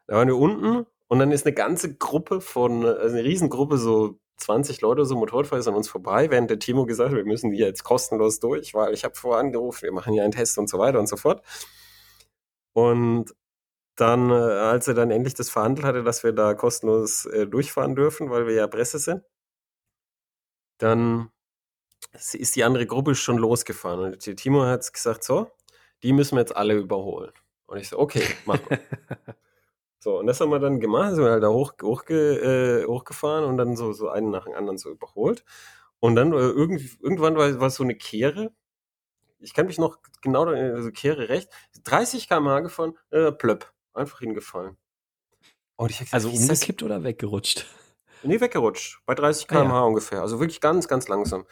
[0.06, 4.20] Da waren wir unten und dann ist eine ganze Gruppe von, also eine Riesengruppe, so
[4.36, 7.58] 20 Leute so Motorradfahrer an uns vorbei, während der Timo gesagt hat, wir müssen die
[7.58, 10.78] jetzt kostenlos durch, weil ich habe vorher angerufen, wir machen hier einen Test und so
[10.78, 11.44] weiter und so fort.
[12.74, 13.34] Und
[13.96, 17.96] dann, äh, als er dann endlich das verhandelt hatte, dass wir da kostenlos äh, durchfahren
[17.96, 19.24] dürfen, weil wir ja Presse sind,
[20.78, 21.30] dann
[22.12, 24.00] ist die andere Gruppe schon losgefahren.
[24.00, 25.50] Und der Timo hat gesagt, so,
[26.04, 27.32] die müssen wir jetzt alle überholen.
[27.66, 28.78] Und ich so, okay, machen wir.
[30.02, 33.44] So, und das haben wir dann gemacht, sind wir halt da hoch, hochge, äh, hochgefahren
[33.44, 35.44] und dann so, so einen nach dem anderen so überholt.
[35.98, 38.50] Und dann äh, irgend, irgendwann war, war so eine Kehre.
[39.40, 41.50] Ich kann mich noch genau, also Kehre recht,
[41.84, 44.78] 30 km/h gefahren, äh, plöpp, einfach hingefallen.
[45.76, 47.66] Und ich also umgekippt oder weggerutscht?
[48.22, 49.02] Nee, weggerutscht.
[49.04, 49.82] Bei 30 km/h ah, ja.
[49.82, 50.22] ungefähr.
[50.22, 51.44] Also wirklich ganz, ganz langsam.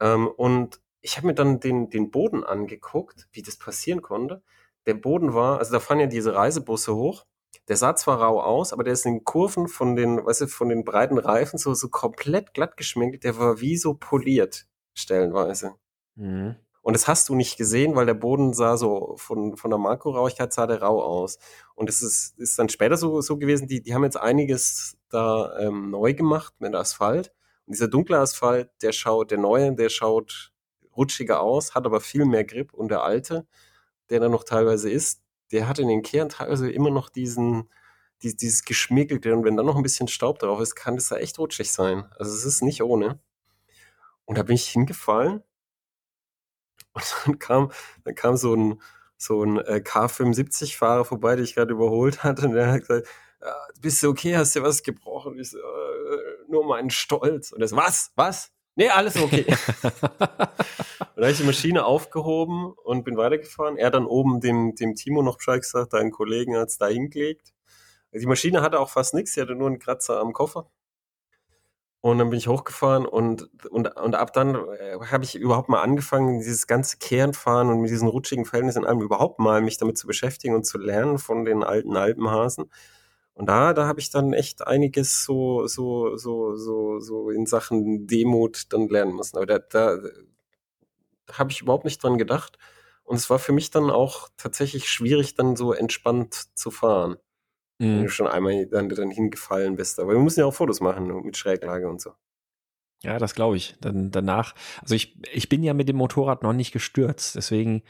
[0.00, 4.42] Ähm, und ich habe mir dann den, den Boden angeguckt, wie das passieren konnte.
[4.86, 7.26] Der Boden war, also da fahren ja diese Reisebusse hoch
[7.68, 10.46] der sah zwar rau aus, aber der ist in den Kurven von den, weißt du,
[10.46, 13.24] von den breiten Reifen so, so komplett glatt geschminkt.
[13.24, 15.74] Der war wie so poliert, stellenweise.
[16.16, 16.56] Mhm.
[16.82, 20.52] Und das hast du nicht gesehen, weil der Boden sah so, von, von der Makrorauigkeit
[20.52, 21.38] sah der rau aus.
[21.76, 25.56] Und es ist, ist dann später so, so gewesen, die, die haben jetzt einiges da
[25.60, 27.32] ähm, neu gemacht mit Asphalt.
[27.66, 30.52] Und dieser dunkle Asphalt, der schaut, der neue, der schaut
[30.96, 32.74] rutschiger aus, hat aber viel mehr Grip.
[32.74, 33.46] Und der alte,
[34.10, 37.68] der da noch teilweise ist, der hat in den Kehren teilweise immer noch diesen,
[38.22, 41.16] die, dieses Geschmickelte und wenn dann noch ein bisschen Staub drauf ist, kann das da
[41.16, 42.06] echt rutschig sein.
[42.18, 43.20] Also es ist nicht ohne.
[44.24, 45.42] Und da bin ich hingefallen
[46.92, 47.72] und dann kam,
[48.04, 48.80] dann kam so ein,
[49.16, 53.08] so ein äh, K75-Fahrer vorbei, den ich gerade überholt hatte und der hat gesagt,
[53.40, 55.38] ja, bist du okay, hast du was gebrochen?
[55.38, 57.52] Ich so, äh, nur meinen Stolz.
[57.52, 58.12] Und das, was?
[58.14, 58.52] Was?
[58.74, 59.44] Nee, alles okay.
[59.82, 63.76] und dann habe ich die Maschine aufgehoben und bin weitergefahren.
[63.76, 67.52] Er dann oben dem, dem Timo noch Bescheid gesagt, deinen Kollegen hat es da hingelegt.
[68.14, 70.70] Die Maschine hatte auch fast nichts, sie hatte nur einen Kratzer am Koffer.
[72.00, 75.82] Und dann bin ich hochgefahren und, und, und ab dann äh, habe ich überhaupt mal
[75.82, 79.96] angefangen, dieses ganze Kehrenfahren und mit diesen rutschigen Verhältnissen in allem überhaupt mal mich damit
[79.96, 82.72] zu beschäftigen und zu lernen von den alten Alpenhasen.
[83.34, 88.06] Und da, da habe ich dann echt einiges so, so, so, so, so in Sachen
[88.06, 89.36] Demut dann lernen müssen.
[89.36, 89.98] Aber da, da
[91.32, 92.58] habe ich überhaupt nicht dran gedacht.
[93.04, 97.16] Und es war für mich dann auch tatsächlich schwierig, dann so entspannt zu fahren.
[97.78, 97.96] Mhm.
[97.96, 99.98] Wenn du schon einmal dann, dann hingefallen bist.
[99.98, 102.12] Aber wir müssen ja auch Fotos machen mit Schräglage und so.
[103.02, 103.76] Ja, das glaube ich.
[103.80, 107.82] Dann danach, also ich, ich bin ja mit dem Motorrad noch nicht gestürzt, deswegen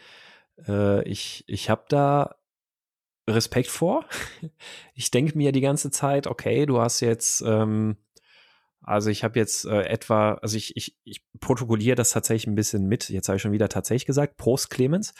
[0.67, 2.37] äh, ich, ich habe da
[3.29, 4.05] Respekt vor.
[4.95, 7.97] Ich denke mir die ganze Zeit, okay, du hast jetzt, ähm,
[8.83, 12.87] also ich habe jetzt äh, etwa, also ich, ich, ich protokolliere das tatsächlich ein bisschen
[12.87, 13.09] mit.
[13.09, 15.15] Jetzt habe ich schon wieder tatsächlich gesagt, Prost Clemens.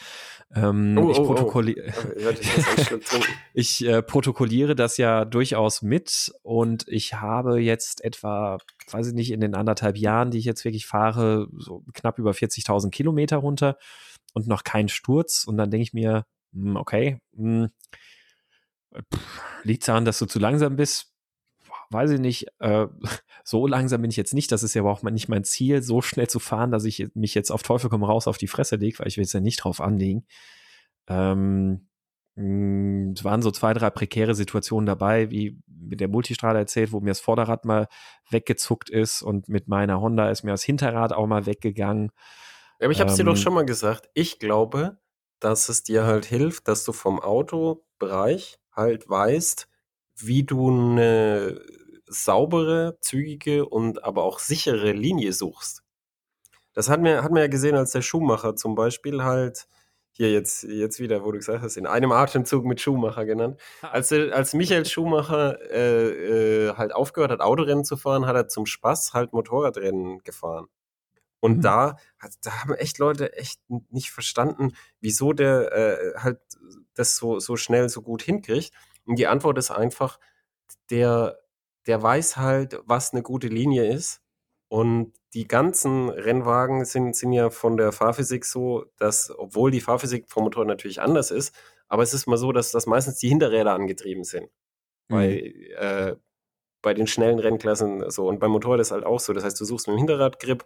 [0.53, 3.19] Ähm, oh, ich, oh, protokolli oh.
[3.53, 8.59] ich äh, protokolliere das ja durchaus mit und ich habe jetzt etwa,
[8.91, 12.31] weiß ich nicht, in den anderthalb Jahren, die ich jetzt wirklich fahre, so knapp über
[12.31, 13.77] 40.000 Kilometer runter
[14.33, 15.45] und noch keinen Sturz.
[15.45, 16.25] Und dann denke ich mir,
[16.75, 17.69] okay, hm,
[19.63, 21.13] liegt daran, dass du zu langsam bist?
[21.89, 22.47] Weiß ich nicht.
[22.59, 22.87] Äh,
[23.43, 24.51] so langsam bin ich jetzt nicht.
[24.51, 27.35] Das ist ja aber auch nicht mein Ziel, so schnell zu fahren, dass ich mich
[27.35, 29.57] jetzt auf Teufel komm raus auf die Fresse lege, weil ich will es ja nicht
[29.57, 30.25] drauf anlegen.
[31.07, 31.87] Ähm,
[32.35, 36.99] hm, es waren so zwei, drei prekäre Situationen dabei, wie mit der Multistrada erzählt, wo
[36.99, 37.87] mir das Vorderrad mal
[38.29, 42.11] weggezuckt ist und mit meiner Honda ist mir das Hinterrad auch mal weggegangen.
[42.79, 44.09] Ja, aber ich habe es ähm, dir doch ähm, schon mal gesagt.
[44.13, 44.97] Ich glaube,
[45.43, 49.67] dass es dir halt hilft, dass du vom Autobereich halt weißt,
[50.15, 51.61] wie du eine
[52.05, 55.83] saubere, zügige und aber auch sichere Linie suchst.
[56.73, 59.67] Das hat mir, hat mir ja gesehen, als der Schuhmacher zum Beispiel halt
[60.11, 63.59] hier jetzt, jetzt wieder, wo du gesagt hast, in einem Atemzug mit Schuhmacher genannt.
[63.81, 68.67] Als, als Michael Schumacher äh, äh, halt aufgehört hat, Autorennen zu fahren, hat er zum
[68.67, 70.67] Spaß halt Motorradrennen gefahren.
[71.43, 71.61] Und mhm.
[71.61, 71.97] da,
[72.41, 76.39] da haben echt Leute echt nicht verstanden, wieso der äh, halt
[76.93, 78.71] das so, so schnell so gut hinkriegt.
[79.03, 80.21] Und die Antwort ist einfach,
[80.89, 81.37] der,
[81.85, 84.21] der weiß halt, was eine gute Linie ist.
[84.69, 90.29] Und die ganzen Rennwagen sind, sind ja von der Fahrphysik so, dass, obwohl die Fahrphysik
[90.29, 91.53] vom Motor natürlich anders ist,
[91.89, 94.49] aber es ist mal so, dass, dass meistens die Hinterräder angetrieben sind.
[95.09, 95.13] Mhm.
[95.13, 96.15] Bei, äh,
[96.81, 98.29] bei den schnellen Rennklassen so.
[98.29, 99.33] Und beim Motorrad ist halt auch so.
[99.33, 100.65] Das heißt, du suchst mit dem Hinterradgrip,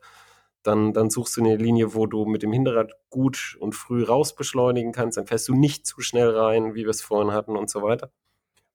[0.63, 4.35] dann, dann suchst du eine Linie, wo du mit dem Hinterrad gut und früh raus
[4.35, 7.69] beschleunigen kannst, dann fährst du nicht zu schnell rein, wie wir es vorhin hatten und
[7.69, 8.11] so weiter.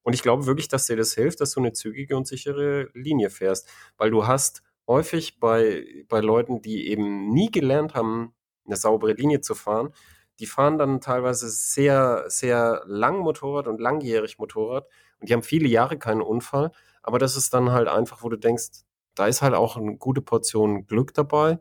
[0.02, 3.30] Und ich glaube wirklich, dass dir das hilft, dass du eine zügige und sichere Linie
[3.30, 8.34] fährst, weil du hast häufig bei, bei Leuten, die eben nie gelernt haben,
[8.66, 9.92] eine saubere Linie zu fahren,
[10.40, 14.86] die fahren dann teilweise sehr, sehr lang Motorrad und langjährig Motorrad.
[15.20, 18.36] Und die haben viele Jahre keinen Unfall, aber das ist dann halt einfach, wo du
[18.36, 21.58] denkst, da ist halt auch eine gute Portion Glück dabei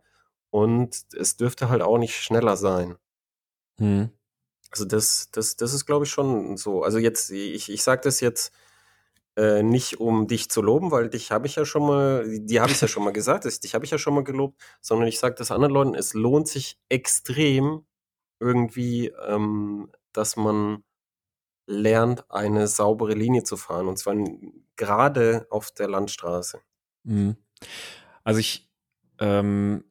[0.51, 2.97] und es dürfte halt auch nicht schneller sein.
[3.79, 4.09] Hm.
[4.69, 6.83] Also das, das, das ist, glaube ich, schon so.
[6.83, 8.53] Also jetzt, ich, ich sage das jetzt
[9.35, 12.71] äh, nicht um dich zu loben, weil dich habe ich ja schon mal, die habe
[12.71, 15.19] ich ja schon mal gesagt, das, dich habe ich ja schon mal gelobt, sondern ich
[15.19, 17.85] sage das anderen Leuten, es lohnt sich extrem
[18.39, 20.83] irgendwie, ähm, dass man
[21.65, 24.15] lernt, eine saubere Linie zu fahren und zwar
[24.75, 26.59] gerade auf der Landstraße.
[27.03, 27.37] Mhm.
[28.23, 28.69] Also ich,
[29.19, 29.85] ähm,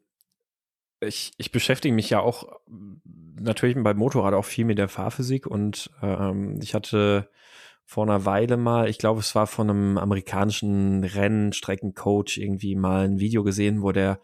[1.00, 2.60] ich, ich beschäftige mich ja auch
[3.40, 7.30] natürlich beim Motorrad auch viel mit der Fahrphysik und ähm, ich hatte
[7.84, 13.18] vor einer Weile mal, ich glaube, es war von einem amerikanischen Rennstreckencoach irgendwie mal ein
[13.18, 14.20] Video gesehen, wo der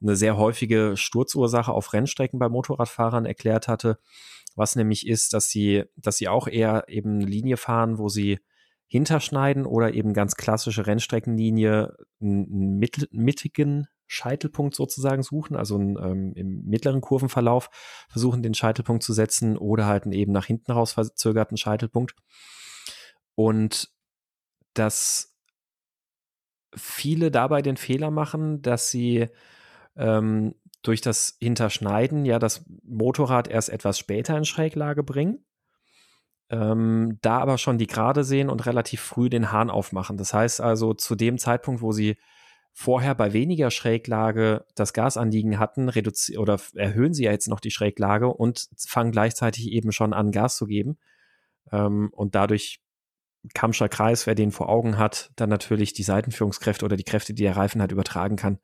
[0.00, 3.98] eine sehr häufige Sturzursache auf Rennstrecken bei Motorradfahrern erklärt hatte,
[4.54, 8.38] was nämlich ist, dass sie, dass sie auch eher eben eine Linie fahren, wo sie
[8.86, 12.78] hinterschneiden oder eben ganz klassische Rennstreckenlinie einen
[13.10, 17.70] mittigen Scheitelpunkt sozusagen suchen, also einen, ähm, im mittleren Kurvenverlauf
[18.08, 22.14] versuchen, den Scheitelpunkt zu setzen oder halt einen eben nach hinten raus verzögerten Scheitelpunkt.
[23.34, 23.90] Und
[24.74, 25.36] dass
[26.74, 29.28] viele dabei den Fehler machen, dass sie
[29.96, 35.44] ähm, durch das Hinterschneiden ja das Motorrad erst etwas später in Schräglage bringen,
[36.50, 40.16] ähm, da aber schon die Gerade sehen und relativ früh den Hahn aufmachen.
[40.16, 42.16] Das heißt also, zu dem Zeitpunkt, wo sie
[42.80, 45.90] vorher bei weniger Schräglage das Gasanliegen hatten,
[46.38, 50.56] oder erhöhen sie ja jetzt noch die Schräglage und fangen gleichzeitig eben schon an, Gas
[50.56, 50.96] zu geben.
[51.72, 52.80] Ähm, und dadurch
[53.52, 57.42] Kamscher Kreis, wer den vor Augen hat, dann natürlich die Seitenführungskräfte oder die Kräfte, die
[57.42, 58.60] der Reifen hat, übertragen kann.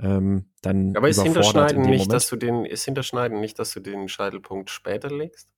[0.00, 2.12] Ähm, dann Aber ist Hinterschneiden nicht, Moment.
[2.12, 5.48] dass du den, ist Hinterschneiden nicht, dass du den Scheitelpunkt später legst?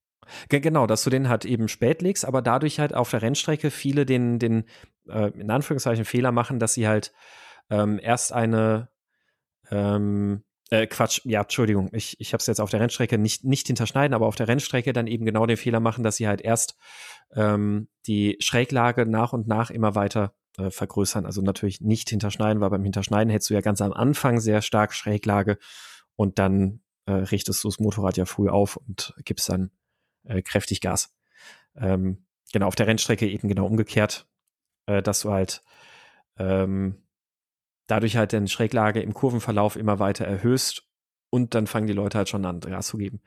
[0.51, 4.05] Genau, dass du den halt eben spät legst, aber dadurch halt auf der Rennstrecke viele
[4.05, 4.65] den, den
[5.09, 7.15] äh, in Anführungszeichen Fehler machen, dass sie halt
[7.71, 8.89] ähm, erst eine
[9.71, 13.67] ähm, äh, Quatsch, ja, Entschuldigung, ich, ich habe es jetzt auf der Rennstrecke nicht, nicht
[13.69, 16.77] hinterschneiden, aber auf der Rennstrecke dann eben genau den Fehler machen, dass sie halt erst
[17.35, 21.25] ähm, die Schräglage nach und nach immer weiter äh, vergrößern.
[21.25, 24.93] Also natürlich nicht hinterschneiden, weil beim Hinterschneiden hättest du ja ganz am Anfang sehr stark
[24.93, 25.59] Schräglage
[26.17, 29.71] und dann äh, richtest du das Motorrad ja früh auf und gibst dann
[30.25, 31.15] äh, kräftig Gas.
[31.77, 34.27] Ähm, genau, auf der Rennstrecke eben genau umgekehrt,
[34.87, 35.63] äh, dass du halt
[36.39, 37.06] ähm,
[37.87, 40.85] dadurch halt den Schräglage im Kurvenverlauf immer weiter erhöhst
[41.31, 43.21] und dann fangen die Leute halt schon an, Gas zu geben.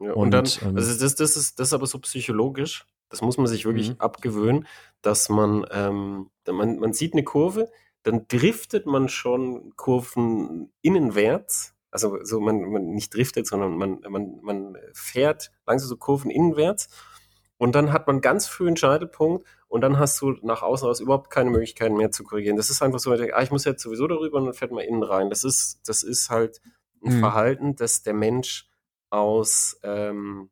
[0.00, 3.22] Ja, und, und, dann, ähm, also das, das, ist, das ist aber so psychologisch, das
[3.22, 3.96] muss man sich wirklich mhm.
[3.98, 4.66] abgewöhnen,
[5.02, 7.70] dass man, ähm, man, man sieht eine Kurve,
[8.02, 14.40] dann driftet man schon Kurven innenwärts, also so man, man nicht driftet, sondern man, man,
[14.42, 16.88] man fährt langsam so Kurven innenwärts
[17.56, 21.00] und dann hat man ganz früh einen Scheitelpunkt und dann hast du nach außen raus
[21.00, 22.56] überhaupt keine Möglichkeiten mehr zu korrigieren.
[22.56, 25.02] Das ist einfach so, ah, ich muss jetzt sowieso darüber und dann fährt man innen
[25.02, 25.30] rein.
[25.30, 26.60] Das ist, das ist halt
[27.04, 27.18] ein mhm.
[27.18, 28.68] Verhalten, das der Mensch
[29.10, 30.48] aus, ähm,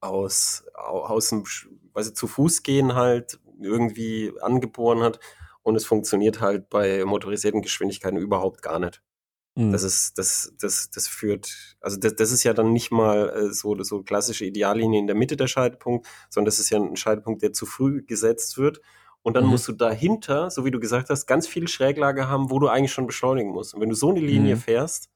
[0.00, 5.18] aus, aus dem, ich, zu Fuß gehen halt irgendwie angeboren hat
[5.62, 9.02] und es funktioniert halt bei motorisierten Geschwindigkeiten überhaupt gar nicht.
[9.54, 9.72] Mhm.
[9.72, 13.52] Das ist, das, das, das führt, also das, das ist ja dann nicht mal äh,
[13.52, 17.42] so, so klassische Ideallinie in der Mitte der Scheitelpunkt, sondern das ist ja ein Scheitelpunkt,
[17.42, 18.80] der zu früh gesetzt wird.
[19.22, 19.50] Und dann mhm.
[19.50, 22.92] musst du dahinter, so wie du gesagt hast, ganz viel Schräglage haben, wo du eigentlich
[22.92, 23.74] schon beschleunigen musst.
[23.74, 24.60] Und wenn du so eine Linie mhm.
[24.60, 25.10] fährst,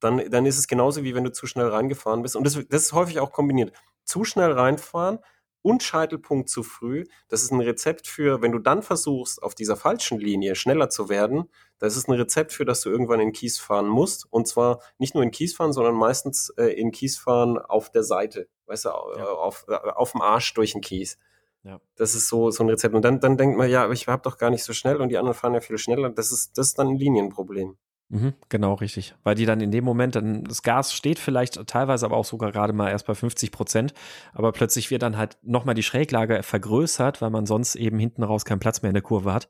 [0.00, 2.34] dann, dann ist es genauso wie wenn du zu schnell reingefahren bist.
[2.34, 3.72] Und das, das ist häufig auch kombiniert.
[4.04, 5.18] Zu schnell reinfahren
[5.62, 7.04] und Scheitelpunkt zu früh.
[7.28, 11.08] Das ist ein Rezept für, wenn du dann versuchst, auf dieser falschen Linie schneller zu
[11.08, 11.48] werden,
[11.80, 14.26] das ist ein Rezept für, dass du irgendwann in Kies fahren musst.
[14.30, 18.02] Und zwar nicht nur in Kies fahren, sondern meistens äh, in Kies fahren auf der
[18.02, 18.48] Seite.
[18.66, 19.24] Weißt du, ja.
[19.24, 21.18] auf, äh, auf dem Arsch durch den Kies.
[21.62, 21.80] Ja.
[21.96, 22.94] Das ist so, so ein Rezept.
[22.94, 25.08] Und dann, dann denkt man, ja, aber ich habe doch gar nicht so schnell und
[25.08, 26.10] die anderen fahren ja viel schneller.
[26.10, 27.78] Das ist, das ist dann ein Linienproblem.
[28.12, 29.14] Mhm, genau, richtig.
[29.22, 32.50] Weil die dann in dem Moment, dann das Gas steht vielleicht teilweise aber auch sogar
[32.50, 33.94] gerade mal erst bei 50 Prozent,
[34.32, 38.44] aber plötzlich wird dann halt nochmal die Schräglage vergrößert, weil man sonst eben hinten raus
[38.44, 39.48] keinen Platz mehr in der Kurve hat.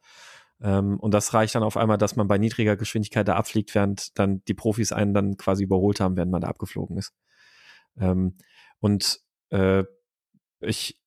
[0.63, 4.19] Ähm, und das reicht dann auf einmal, dass man bei niedriger Geschwindigkeit da abfliegt, während
[4.19, 7.15] dann die Profis einen dann quasi überholt haben, während man da abgeflogen ist.
[7.99, 8.37] Ähm,
[8.81, 9.85] und äh,
[10.61, 11.00] ich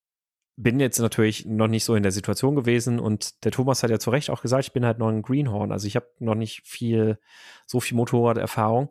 [0.55, 3.99] bin jetzt natürlich noch nicht so in der Situation gewesen und der Thomas hat ja
[3.99, 6.61] zu Recht auch gesagt, ich bin halt noch ein Greenhorn, also ich habe noch nicht
[6.65, 7.17] viel,
[7.65, 8.89] so viel Motorraderfahrung.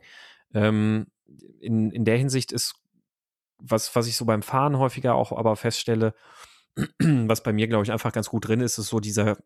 [0.54, 1.06] Ähm,
[1.60, 2.74] in, in der Hinsicht ist,
[3.58, 6.14] was, was ich so beim Fahren häufiger auch aber feststelle,
[6.98, 9.38] was bei mir, glaube ich, einfach ganz gut drin ist, ist so dieser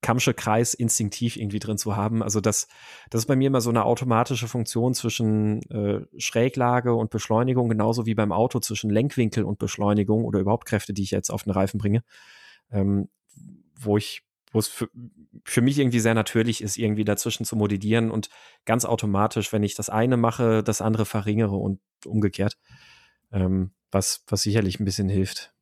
[0.00, 2.22] Kammsche Kreis instinktiv irgendwie drin zu haben.
[2.22, 2.68] Also das,
[3.10, 8.06] das ist bei mir immer so eine automatische Funktion zwischen äh, Schräglage und Beschleunigung, genauso
[8.06, 11.52] wie beim Auto zwischen Lenkwinkel und Beschleunigung oder überhaupt Kräfte, die ich jetzt auf den
[11.52, 12.04] Reifen bringe,
[12.70, 13.08] ähm,
[13.74, 14.22] wo ich,
[14.52, 14.88] wo es für,
[15.44, 18.30] für mich irgendwie sehr natürlich ist, irgendwie dazwischen zu modellieren und
[18.64, 22.56] ganz automatisch, wenn ich das eine mache, das andere verringere und umgekehrt,
[23.32, 25.52] ähm, was, was sicherlich ein bisschen hilft.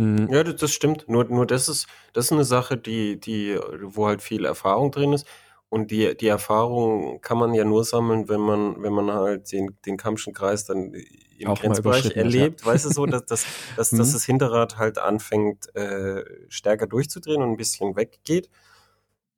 [0.00, 0.28] Mhm.
[0.30, 1.08] Ja, das stimmt.
[1.08, 5.12] Nur, nur das ist, das ist eine Sache, die, die, wo halt viel Erfahrung drin
[5.12, 5.26] ist.
[5.68, 9.76] Und die, die Erfahrung kann man ja nur sammeln, wenn man, wenn man halt den,
[9.84, 10.94] den Kampfschen Kreis dann
[11.38, 12.62] im Auch Grenzbereich erlebt.
[12.62, 12.66] Ja.
[12.66, 13.44] Weißt du so, dass, dass,
[13.76, 13.98] dass, mhm.
[13.98, 18.48] dass das Hinterrad halt anfängt, äh, stärker durchzudrehen und ein bisschen weggeht.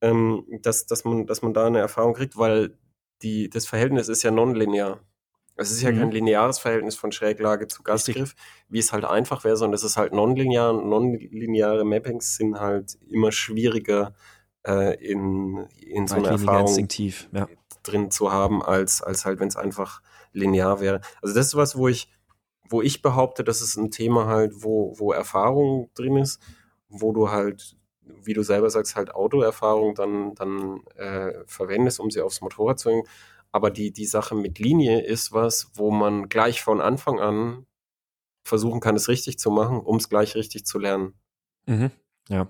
[0.01, 2.79] Ähm, dass, dass, man, dass man da eine Erfahrung kriegt, weil
[3.23, 5.01] die, das Verhältnis ist ja nonlinear.
[5.57, 5.99] Es ist ja mhm.
[5.99, 8.35] kein lineares Verhältnis von Schräglage zu Gastgriff,
[8.69, 10.73] wie es halt einfach wäre, sondern es ist halt nonlinear.
[10.73, 14.15] Nonlineare Mappings sind halt immer schwieriger
[14.67, 17.49] äh, in, in so einer Erfahrung instinktiv, ja.
[17.83, 21.01] drin zu haben, als, als halt, wenn es einfach linear wäre.
[21.21, 22.09] Also das ist was, wo ich,
[22.69, 26.41] wo ich behaupte, das ist ein Thema halt, wo, wo Erfahrung drin ist,
[26.89, 32.21] wo du halt, wie du selber sagst, halt Autoerfahrung dann, dann äh, verwendest, um sie
[32.21, 33.05] aufs Motorrad zu bringen.
[33.53, 37.67] Aber die, die Sache mit Linie ist was, wo man gleich von Anfang an
[38.45, 41.15] versuchen kann, es richtig zu machen, um es gleich richtig zu lernen.
[41.67, 41.91] Mhm.
[42.29, 42.49] Ja.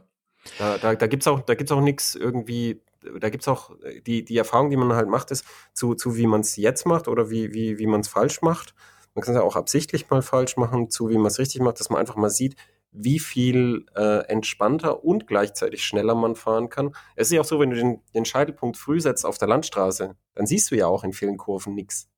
[0.58, 2.82] Da, da, da gibt es auch, da gibt's auch nichts irgendwie,
[3.20, 3.76] da gibt es auch
[4.06, 5.44] die, die Erfahrung, die man halt macht, ist
[5.74, 8.74] zu, zu wie man es jetzt macht oder wie, wie, wie man es falsch macht.
[9.14, 11.78] Man kann es ja auch absichtlich mal falsch machen, zu wie man es richtig macht,
[11.80, 12.56] dass man einfach mal sieht,
[12.92, 16.94] wie viel äh, entspannter und gleichzeitig schneller man fahren kann.
[17.16, 20.14] Es ist ja auch so, wenn du den, den Scheitelpunkt früh setzt auf der Landstraße,
[20.34, 22.08] dann siehst du ja auch in vielen Kurven nichts.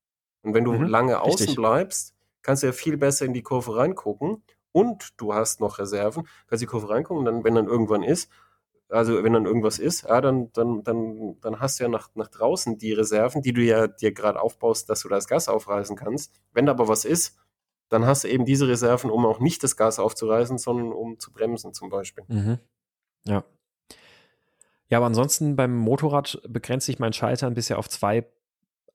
[0.43, 1.49] Und wenn du mhm, lange richtig.
[1.49, 5.79] außen bleibst, kannst du ja viel besser in die Kurve reingucken und du hast noch
[5.79, 8.29] Reserven, kannst die Kurve reingucken und dann, wenn dann irgendwann ist,
[8.89, 12.29] also wenn dann irgendwas ist, ja, dann, dann, dann, dann hast du ja nach, nach
[12.29, 16.33] draußen die Reserven, die du ja dir gerade aufbaust, dass du das Gas aufreißen kannst.
[16.53, 17.37] Wenn da aber was ist,
[17.89, 21.33] dann hast du eben diese Reserven, um auch nicht das Gas aufzureißen, sondern um zu
[21.33, 22.25] bremsen zum Beispiel.
[22.29, 22.59] Mhm.
[23.25, 23.45] Ja.
[24.89, 28.27] Ja, aber ansonsten beim Motorrad begrenzt sich mein Scheitern bisher auf zwei,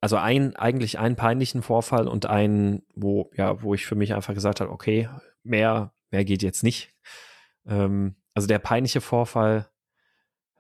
[0.01, 4.33] also ein, eigentlich einen peinlichen Vorfall und einen, wo, ja, wo ich für mich einfach
[4.33, 5.09] gesagt habe, okay,
[5.43, 6.93] mehr, mehr geht jetzt nicht.
[7.65, 9.69] Ähm, also der peinliche Vorfall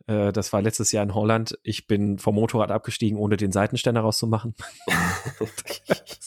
[0.09, 1.57] äh, das war letztes Jahr in Holland.
[1.63, 4.55] Ich bin vom Motorrad abgestiegen, ohne den Seitenständer rauszumachen.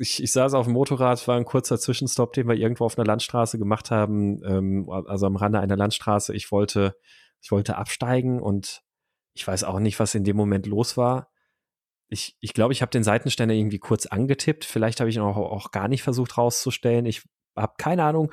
[0.00, 3.06] ich, ich saß auf dem Motorrad, war ein kurzer Zwischenstopp, den wir irgendwo auf einer
[3.06, 6.34] Landstraße gemacht haben, ähm, also am Rande einer Landstraße.
[6.34, 6.96] Ich wollte,
[7.40, 8.82] ich wollte absteigen und
[9.34, 11.30] ich weiß auch nicht, was in dem Moment los war.
[12.08, 14.64] Ich, ich glaube, ich habe den Seitenständer irgendwie kurz angetippt.
[14.64, 17.06] Vielleicht habe ich ihn auch, auch gar nicht versucht rauszustellen.
[17.06, 17.22] Ich
[17.54, 18.32] habe keine Ahnung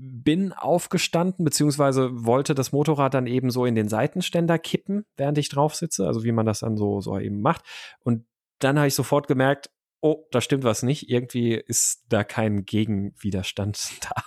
[0.00, 5.48] bin aufgestanden, beziehungsweise wollte das Motorrad dann eben so in den Seitenständer kippen, während ich
[5.48, 7.62] drauf sitze, also wie man das dann so, so eben macht.
[8.04, 8.24] Und
[8.58, 11.10] dann habe ich sofort gemerkt, oh, da stimmt was nicht.
[11.10, 14.22] Irgendwie ist da kein Gegenwiderstand da.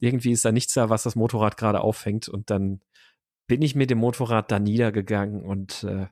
[0.00, 2.28] Irgendwie ist da nichts da, was das Motorrad gerade auffängt.
[2.28, 2.82] Und dann
[3.46, 6.06] bin ich mit dem Motorrad da niedergegangen und äh,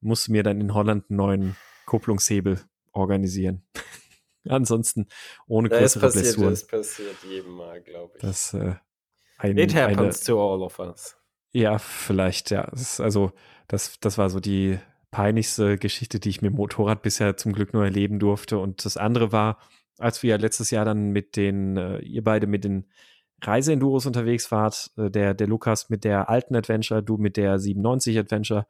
[0.00, 1.56] musste mir dann in Holland einen neuen
[1.86, 2.60] Kupplungshebel
[2.92, 3.66] organisieren.
[4.48, 5.08] Ansonsten
[5.48, 6.52] ohne es größere passiert, Blessuren.
[6.52, 8.22] es passiert jedem Mal, glaube ich.
[8.22, 8.74] Das äh,
[9.38, 11.16] ein, It eine, happens to all of us.
[11.52, 12.68] ja, vielleicht, ja.
[12.70, 13.32] Das also,
[13.68, 14.78] das, das war so die
[15.16, 18.58] peinlichste Geschichte, die ich mit dem Motorrad bisher zum Glück nur erleben durfte.
[18.58, 19.58] Und das andere war,
[19.96, 22.84] als wir letztes Jahr dann mit den, äh, ihr beide mit den
[23.40, 28.18] Reiseenduros unterwegs wart, äh, der, der Lukas mit der alten Adventure, du mit der 97
[28.18, 28.66] Adventure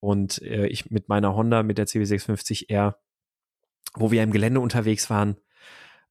[0.00, 2.96] und äh, ich mit meiner Honda mit der CW650R,
[3.94, 5.36] wo wir im Gelände unterwegs waren,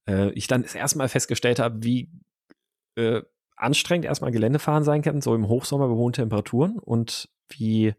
[0.08, 2.10] äh, ich dann das erste Mal festgestellt habe, wie
[2.96, 3.20] äh,
[3.54, 7.92] anstrengend erstmal Geländefahren sein kann, so im Hochsommer bei hohen Temperaturen und wie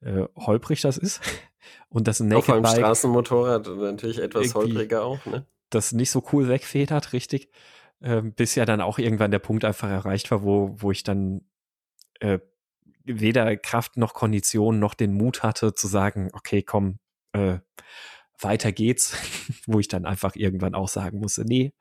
[0.00, 1.20] äh, holprig das ist.
[1.88, 5.46] Und das ein Auf Naked einem Bike Straßenmotorrad natürlich etwas holpriger auch, ne?
[5.70, 7.50] das nicht so cool wegfedert, richtig.
[8.02, 11.42] Ähm, bis ja dann auch irgendwann der Punkt einfach erreicht war, wo, wo ich dann
[12.20, 12.38] äh,
[13.04, 16.98] weder Kraft noch Kondition noch den Mut hatte zu sagen, okay, komm,
[17.32, 17.58] äh,
[18.38, 19.16] weiter geht's,
[19.66, 21.72] wo ich dann einfach irgendwann auch sagen musste, nee,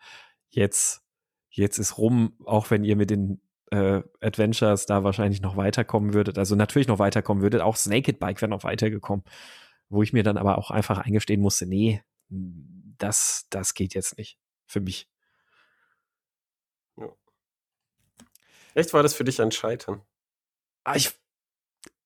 [0.49, 1.03] jetzt,
[1.49, 3.41] jetzt ist rum, auch wenn ihr mit den
[3.71, 8.19] äh, Adventures da wahrscheinlich noch weiterkommen würdet, also natürlich noch weiterkommen würdet, auch das Naked
[8.19, 9.23] Bike wäre noch weitergekommen,
[9.89, 14.37] wo ich mir dann aber auch einfach eingestehen musste, nee, das, das geht jetzt nicht
[14.67, 15.09] für mich.
[18.73, 20.01] Echt war das für dich ein Scheitern?
[20.83, 21.17] Ah, ich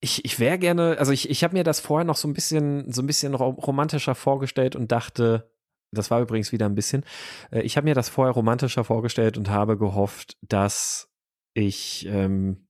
[0.02, 2.92] ich, ich wäre gerne, also ich, ich habe mir das vorher noch so ein bisschen,
[2.92, 5.52] so ein bisschen ro- romantischer vorgestellt und dachte,
[5.92, 7.04] das war übrigens wieder ein bisschen,
[7.52, 11.09] äh, ich habe mir das vorher romantischer vorgestellt und habe gehofft, dass
[11.54, 12.68] ich, ähm,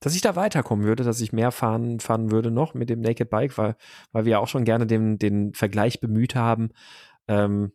[0.00, 3.30] dass ich da weiterkommen würde, dass ich mehr fahren, fahren würde noch mit dem Naked
[3.30, 3.76] Bike, weil,
[4.12, 6.70] weil wir auch schon gerne den, den Vergleich bemüht haben.
[7.28, 7.72] Ähm,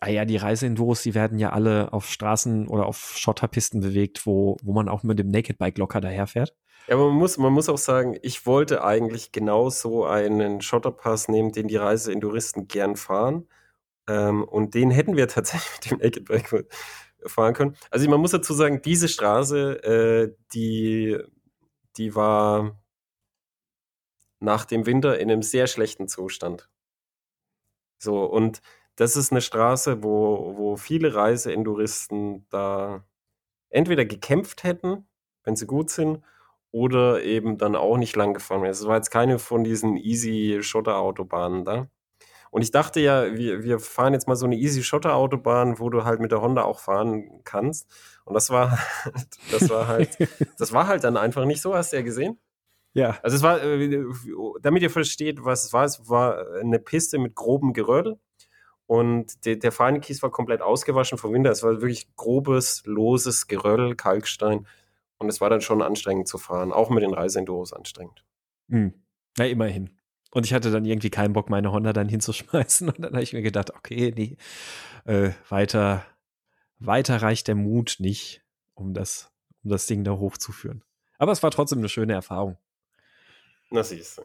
[0.00, 4.56] ah ja, die Reiseenduros, die werden ja alle auf Straßen oder auf Schotterpisten bewegt, wo,
[4.62, 6.54] wo man auch mit dem Naked Bike locker daherfährt.
[6.88, 11.52] Ja, man muss, man muss auch sagen, ich wollte eigentlich genau so einen Schotterpass nehmen,
[11.52, 13.46] den die Reiseenduristen gern fahren.
[14.08, 16.68] Ähm, und den hätten wir tatsächlich mit dem Naked Bike
[17.30, 17.76] fahren können.
[17.90, 21.18] Also man muss dazu sagen, diese Straße, äh, die,
[21.96, 22.78] die war
[24.40, 26.68] nach dem Winter in einem sehr schlechten Zustand.
[27.98, 28.62] So, und
[28.96, 33.04] das ist eine Straße, wo, wo viele Reiseenduristen da
[33.70, 35.08] entweder gekämpft hätten,
[35.44, 36.22] wenn sie gut sind,
[36.70, 38.72] oder eben dann auch nicht lang gefahren wären.
[38.72, 41.88] Es war jetzt keine von diesen easy Schotterautobahnen da.
[42.50, 46.04] Und ich dachte ja, wir, wir fahren jetzt mal so eine easy Schotterautobahn, wo du
[46.04, 47.88] halt mit der Honda auch fahren kannst.
[48.24, 50.16] Und das war halt, das war halt,
[50.58, 52.38] das war halt dann einfach nicht so, hast du ja gesehen.
[52.94, 53.18] Ja.
[53.22, 54.04] Also es war, äh,
[54.60, 58.18] damit ihr versteht, was es war, es war eine Piste mit grobem Geröll
[58.86, 61.50] und der, der Fahnekies war komplett ausgewaschen vom Winter.
[61.50, 64.66] Es war wirklich grobes, loses Geröll, Kalkstein
[65.18, 68.24] und es war dann schon anstrengend zu fahren, auch mit den Reiseenduros anstrengend.
[68.70, 68.94] Hm.
[69.36, 69.97] Na, immerhin.
[70.30, 72.88] Und ich hatte dann irgendwie keinen Bock, meine Honda dann hinzuschmeißen.
[72.88, 74.36] Und dann habe ich mir gedacht, okay, nee,
[75.04, 76.04] äh, weiter,
[76.78, 78.42] weiter reicht der Mut nicht,
[78.74, 79.32] um das,
[79.64, 80.84] um das Ding da hochzuführen.
[81.18, 82.58] Aber es war trotzdem eine schöne Erfahrung.
[83.70, 84.22] Na siehst du.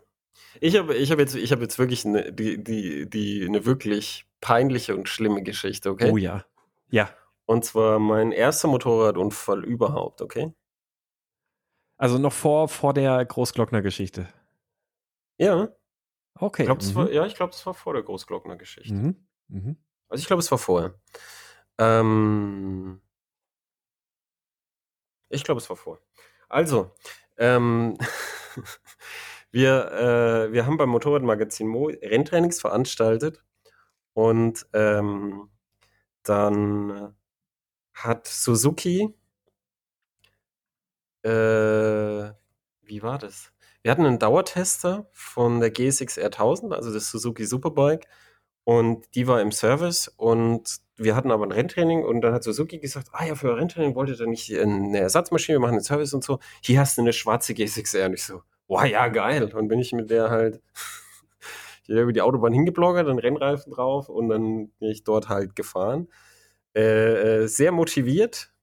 [0.60, 4.26] Ich habe ich hab jetzt, ich hab jetzt wirklich eine, die, die, die, eine wirklich
[4.42, 6.12] peinliche und schlimme Geschichte, okay?
[6.12, 6.46] Oh ja.
[6.90, 7.10] Ja.
[7.46, 10.54] Und zwar mein erster Motorradunfall überhaupt, okay?
[11.98, 14.28] Also noch vor, vor der Großglockner-Geschichte.
[15.38, 15.70] Ja,
[16.36, 16.64] Okay.
[16.64, 16.96] ich glaube, es mhm.
[16.96, 18.94] war, ja, ich glaube, es war vor der Großglockner-Geschichte.
[18.94, 19.28] Mhm.
[19.48, 19.78] Mhm.
[20.10, 21.00] Also ich glaube, es war vorher.
[21.78, 23.02] Ähm,
[25.30, 26.00] ich glaube, es war vor.
[26.50, 26.94] Also,
[27.38, 27.98] ähm,
[29.52, 33.44] wir, äh, wir haben beim Motorradmagazin Mo Renntrainings veranstaltet
[34.14, 35.50] und ähm,
[36.24, 37.16] dann
[37.94, 39.14] hat Suzuki,
[41.24, 41.30] äh,
[42.82, 43.53] wie war das?
[43.84, 48.08] Wir hatten einen Dauertester von der GSX R1000, also das Suzuki Superbike,
[48.64, 52.80] und die war im Service und wir hatten aber ein Renntraining und dann hat Suzuki
[52.80, 56.14] gesagt, ah ja, für ein Renntraining wolltet ihr nicht eine Ersatzmaschine, wir machen einen Service
[56.14, 56.40] und so.
[56.62, 58.08] Hier hast du eine schwarze GSX-R.
[58.08, 59.52] Und ich so, wow, ja, geil.
[59.54, 60.62] Und bin ich mit der halt
[61.84, 66.08] hier über die Autobahn hingebloggert, dann Rennreifen drauf und dann bin ich dort halt gefahren.
[66.76, 68.54] Äh, äh, sehr motiviert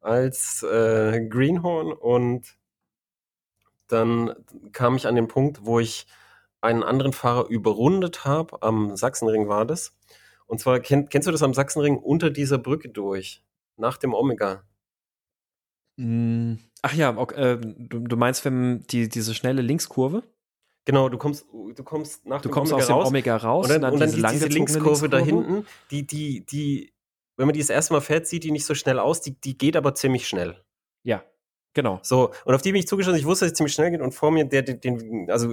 [0.00, 2.56] als äh, Greenhorn und
[3.88, 4.34] dann
[4.72, 6.06] kam ich an den Punkt, wo ich
[6.60, 8.62] einen anderen Fahrer überrundet habe.
[8.62, 9.94] Am Sachsenring war das.
[10.46, 13.42] Und zwar, kenn, kennst du das am Sachsenring unter dieser Brücke durch?
[13.76, 14.62] Nach dem Omega.
[15.96, 20.22] Mm, Ach ja, ok- äh, du, du meinst, wenn die, diese schnelle Linkskurve?
[20.84, 23.08] Genau, du kommst, du kommst nach Du dem kommst Omega aus dem raus.
[23.08, 26.44] Omega raus und dann, und dann diese die, diese langgezogene Linkskurve da hinten, die, die,
[26.46, 26.92] die,
[27.36, 29.58] wenn man die das erste Mal fährt, sieht die nicht so schnell aus, die, die
[29.58, 30.62] geht aber ziemlich schnell.
[31.02, 31.24] Ja,
[31.76, 32.00] genau.
[32.02, 33.18] So, und auf die bin ich zugeschossen.
[33.18, 35.48] Ich wusste, dass es ziemlich schnell geht und vor mir, der, den, den also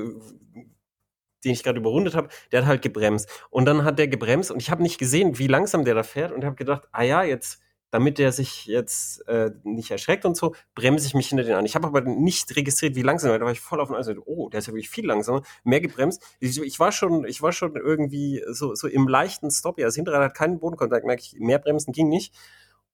[1.44, 3.30] den ich gerade überrundet habe, der hat halt gebremst.
[3.50, 6.32] Und dann hat der gebremst und ich habe nicht gesehen, wie langsam der da fährt
[6.32, 7.60] und habe gedacht, ah ja, jetzt
[7.92, 11.66] damit der sich jetzt äh, nicht erschreckt und so, bremse ich mich hinter den an.
[11.66, 14.10] Ich habe aber nicht registriert, wie langsam, weil da war ich voll auf den Eis.
[14.26, 16.24] Oh, der ist ja wirklich viel langsamer, mehr gebremst.
[16.40, 19.78] Ich, ich, war schon, ich war schon irgendwie so, so im leichten Stop.
[19.78, 22.34] Ja, das Hinterrad hat keinen Bodenkontakt, merke ich, mehr bremsen ging nicht.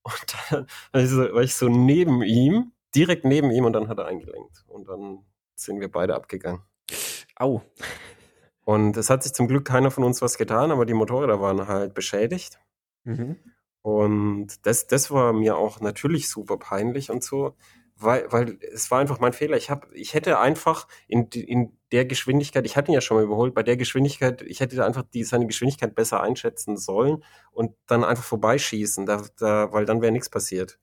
[0.04, 3.88] Und dann war ich, so, war ich so neben ihm, direkt neben ihm und dann
[3.88, 4.64] hat er eingelenkt.
[4.68, 5.26] Und dann
[5.56, 6.62] sind wir beide abgegangen.
[7.36, 7.62] Au.
[8.66, 11.68] Und es hat sich zum Glück keiner von uns was getan, aber die Motorräder waren
[11.68, 12.60] halt beschädigt.
[13.04, 13.38] Mhm.
[13.82, 17.56] Und das, das war mir auch natürlich super peinlich und so,
[17.96, 19.58] weil, weil es war einfach mein Fehler.
[19.58, 23.24] Ich, hab, ich hätte einfach in, in der Geschwindigkeit, ich hatte ihn ja schon mal
[23.24, 28.04] überholt, bei der Geschwindigkeit, ich hätte einfach die, seine Geschwindigkeit besser einschätzen sollen und dann
[28.04, 30.80] einfach vorbeischießen, da, da, weil dann wäre nichts passiert.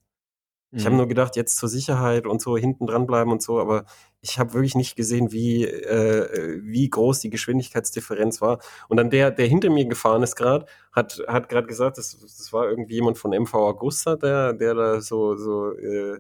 [0.73, 0.99] Ich habe mhm.
[0.99, 3.85] nur gedacht, jetzt zur Sicherheit und so hinten dran bleiben und so, aber
[4.21, 8.59] ich habe wirklich nicht gesehen, wie, äh, wie groß die Geschwindigkeitsdifferenz war.
[8.89, 12.53] Und dann der, der hinter mir gefahren ist gerade, hat, hat gerade gesagt, das, das
[12.53, 16.19] war irgendwie jemand von MV Augusta, der, der da so, so äh,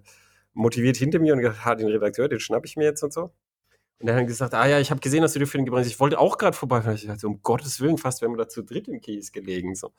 [0.55, 3.33] motiviert hinter mir und gesagt hat, den Redakteur, den schnapp ich mir jetzt und so.
[3.99, 5.91] Und er hat gesagt, ah ja, ich habe gesehen, dass du dir für den gebremst
[5.91, 6.83] Ich wollte auch gerade vorbei.
[6.95, 9.75] Ich dachte, um Gottes Willen, fast wären wir da zu dritt im Kies gelegen.
[9.75, 9.93] So.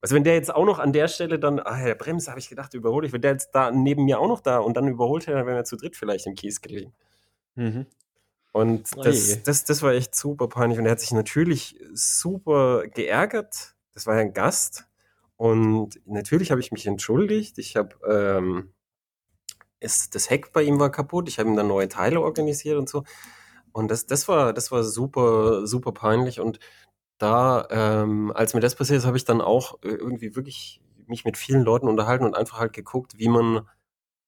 [0.00, 2.48] Also wenn der jetzt auch noch an der Stelle dann, ah, der Bremse, habe ich
[2.48, 3.12] gedacht, überhole ich.
[3.12, 5.56] Wenn der jetzt da neben mir auch noch da und dann überholt er, dann wären
[5.56, 6.92] wir zu dritt vielleicht im Kies gelegen.
[7.54, 7.86] Mhm.
[8.52, 10.78] Und das, das, das war echt super peinlich.
[10.78, 13.74] Und er hat sich natürlich super geärgert.
[13.92, 14.86] Das war ja ein Gast.
[15.36, 17.58] Und natürlich habe ich mich entschuldigt.
[17.58, 18.72] Ich habe, ähm,
[19.78, 21.28] es, das Heck bei ihm war kaputt.
[21.28, 23.04] Ich habe ihm dann neue Teile organisiert und so.
[23.72, 26.40] Und das, das war, das war super, super peinlich.
[26.40, 26.58] Und
[27.18, 31.24] da, ähm, als mir das passiert ist, habe ich dann auch äh, irgendwie wirklich mich
[31.24, 33.66] mit vielen Leuten unterhalten und einfach halt geguckt, wie man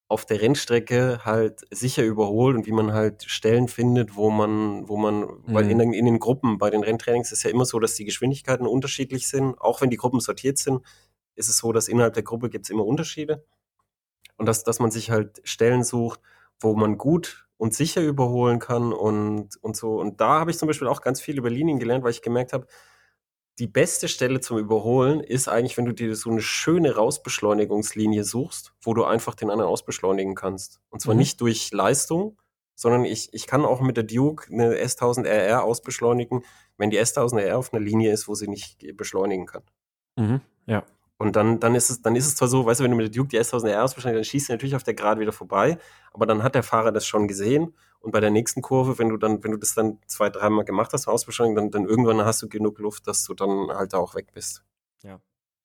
[0.09, 4.97] auf der Rennstrecke halt sicher überholt und wie man halt Stellen findet, wo man, wo
[4.97, 5.43] man, mhm.
[5.47, 8.07] weil in den, in den Gruppen, bei den Renntrainings ist ja immer so, dass die
[8.07, 9.61] Geschwindigkeiten unterschiedlich sind.
[9.61, 10.81] Auch wenn die Gruppen sortiert sind,
[11.35, 13.45] ist es so, dass innerhalb der Gruppe gibt es immer Unterschiede.
[14.39, 16.21] Und dass, dass man sich halt Stellen sucht,
[16.59, 20.01] wo man gut und sicher überholen kann und, und so.
[20.01, 22.53] Und da habe ich zum Beispiel auch ganz viel über Linien gelernt, weil ich gemerkt
[22.53, 22.67] habe,
[23.59, 28.73] die beste Stelle zum Überholen ist eigentlich, wenn du dir so eine schöne Rausbeschleunigungslinie suchst,
[28.81, 30.81] wo du einfach den anderen ausbeschleunigen kannst.
[30.91, 31.21] Und zwar mhm.
[31.21, 32.41] nicht durch Leistung,
[32.77, 36.45] sondern ich, ich kann auch mit der Duke eine S1000RR ausbeschleunigen,
[36.77, 39.65] wenn die S1000RR auf einer Linie ist, wo sie nicht beschleunigen kann.
[40.15, 40.41] Mhm.
[40.67, 40.85] Ja.
[41.19, 43.07] Und dann, dann, ist es, dann ist es zwar so, weißt du, wenn du mit
[43.07, 45.79] der Duke die S1000R ausbeschleunigst, dann schießt du natürlich auf der Gerade wieder vorbei,
[46.13, 49.17] aber dann hat der Fahrer das schon gesehen und bei der nächsten Kurve, wenn du
[49.17, 52.49] dann, wenn du das dann zwei, dreimal gemacht hast, ausbeschleunigen, dann, dann irgendwann hast du
[52.49, 54.63] genug Luft, dass du dann halt da auch weg bist.
[55.03, 55.21] Ja.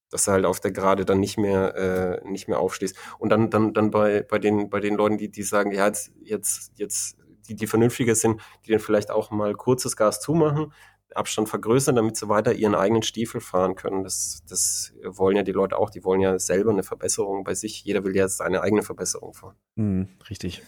[0.10, 2.98] Dass du halt auf der Gerade dann nicht mehr, äh, nicht mehr aufstehst.
[3.20, 6.12] Und dann, dann, dann bei, bei den, bei den Leuten, die, die sagen, ja, jetzt,
[6.24, 10.74] jetzt, jetzt, die, die vernünftiger sind, die dann vielleicht auch mal kurzes Gas zumachen,
[11.16, 14.04] Abstand vergrößern, damit sie weiter ihren eigenen Stiefel fahren können.
[14.04, 15.90] Das, das wollen ja die Leute auch.
[15.90, 17.84] Die wollen ja selber eine Verbesserung bei sich.
[17.84, 19.56] Jeder will ja seine eigene Verbesserung fahren.
[19.76, 20.62] Mhm, richtig.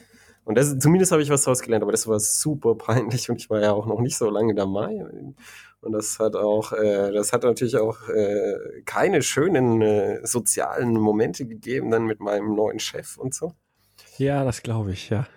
[0.45, 3.49] Und das, zumindest habe ich was daraus gelernt, aber das war super peinlich und ich
[3.49, 5.03] war ja auch noch nicht so lange dabei.
[5.81, 11.47] Und das hat auch, äh, das hat natürlich auch äh, keine schönen äh, sozialen Momente
[11.47, 13.53] gegeben dann mit meinem neuen Chef und so.
[14.17, 15.27] Ja, das glaube ich, ja.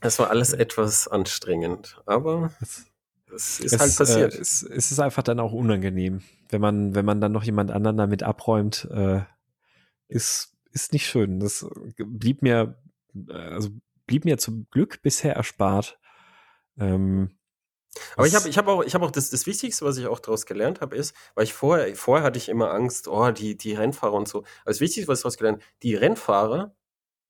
[0.00, 2.84] Das war alles etwas anstrengend, aber das,
[3.30, 4.34] das ist es, halt passiert.
[4.34, 7.70] Äh, es, es, ist einfach dann auch unangenehm, wenn man, wenn man dann noch jemand
[7.70, 9.20] anderen damit abräumt, äh,
[10.08, 11.40] ist, ist nicht schön.
[11.40, 11.66] Das
[11.96, 12.78] blieb mir,
[13.28, 13.70] äh, also
[14.06, 15.98] blieb mir zum Glück bisher erspart.
[16.78, 17.30] Ähm,
[18.16, 20.20] aber ich habe ich hab auch, ich hab auch das, das Wichtigste, was ich auch
[20.20, 23.74] daraus gelernt habe, ist, weil ich vorher, vorher hatte ich immer Angst, oh, die, die
[23.74, 24.38] Rennfahrer und so.
[24.38, 26.74] Aber das Wichtigste, was ich daraus gelernt habe, die Rennfahrer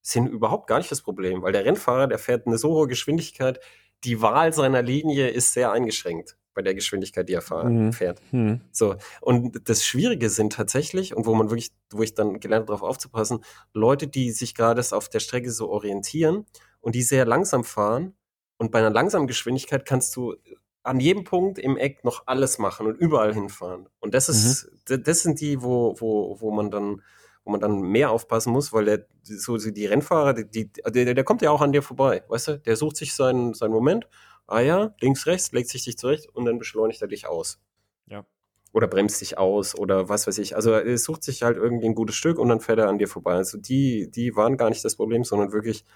[0.03, 3.61] sind überhaupt gar nicht das Problem, weil der Rennfahrer, der fährt eine so hohe Geschwindigkeit,
[4.05, 7.93] die Wahl seiner Linie ist sehr eingeschränkt bei der Geschwindigkeit, die er fahren, mhm.
[7.93, 8.21] fährt.
[8.33, 8.61] Mhm.
[8.73, 8.97] So.
[9.21, 12.83] Und das Schwierige sind tatsächlich, und wo man wirklich, wo ich dann gelernt habe, darauf
[12.83, 16.47] aufzupassen, Leute, die sich gerade auf der Strecke so orientieren
[16.81, 18.15] und die sehr langsam fahren.
[18.57, 20.35] Und bei einer langsamen Geschwindigkeit kannst du
[20.83, 23.89] an jedem Punkt im Eck noch alles machen und überall hinfahren.
[24.01, 25.05] Und das ist, mhm.
[25.05, 27.03] das sind die, wo, wo, wo man dann,
[27.49, 31.25] wo man dann mehr aufpassen muss, weil der, so die Rennfahrer, die, die, der, der
[31.25, 32.59] kommt ja auch an dir vorbei, weißt du?
[32.59, 34.07] Der sucht sich seinen, seinen Moment,
[34.47, 37.59] ah ja, links, rechts, legt sich dich zurecht und dann beschleunigt er dich aus.
[38.07, 38.27] Ja.
[38.75, 40.57] Oder bremst dich aus oder was weiß ich.
[40.57, 43.09] Also er sucht sich halt irgendwie ein gutes Stück und dann fährt er an dir
[43.09, 43.33] vorbei.
[43.33, 45.87] Also die, die waren gar nicht das Problem, sondern wirklich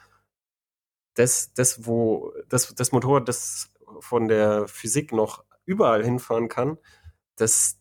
[1.12, 3.68] das, das, wo, das, das Motorrad, das
[4.00, 6.78] von der Physik noch überall hinfahren kann,
[7.36, 7.78] das,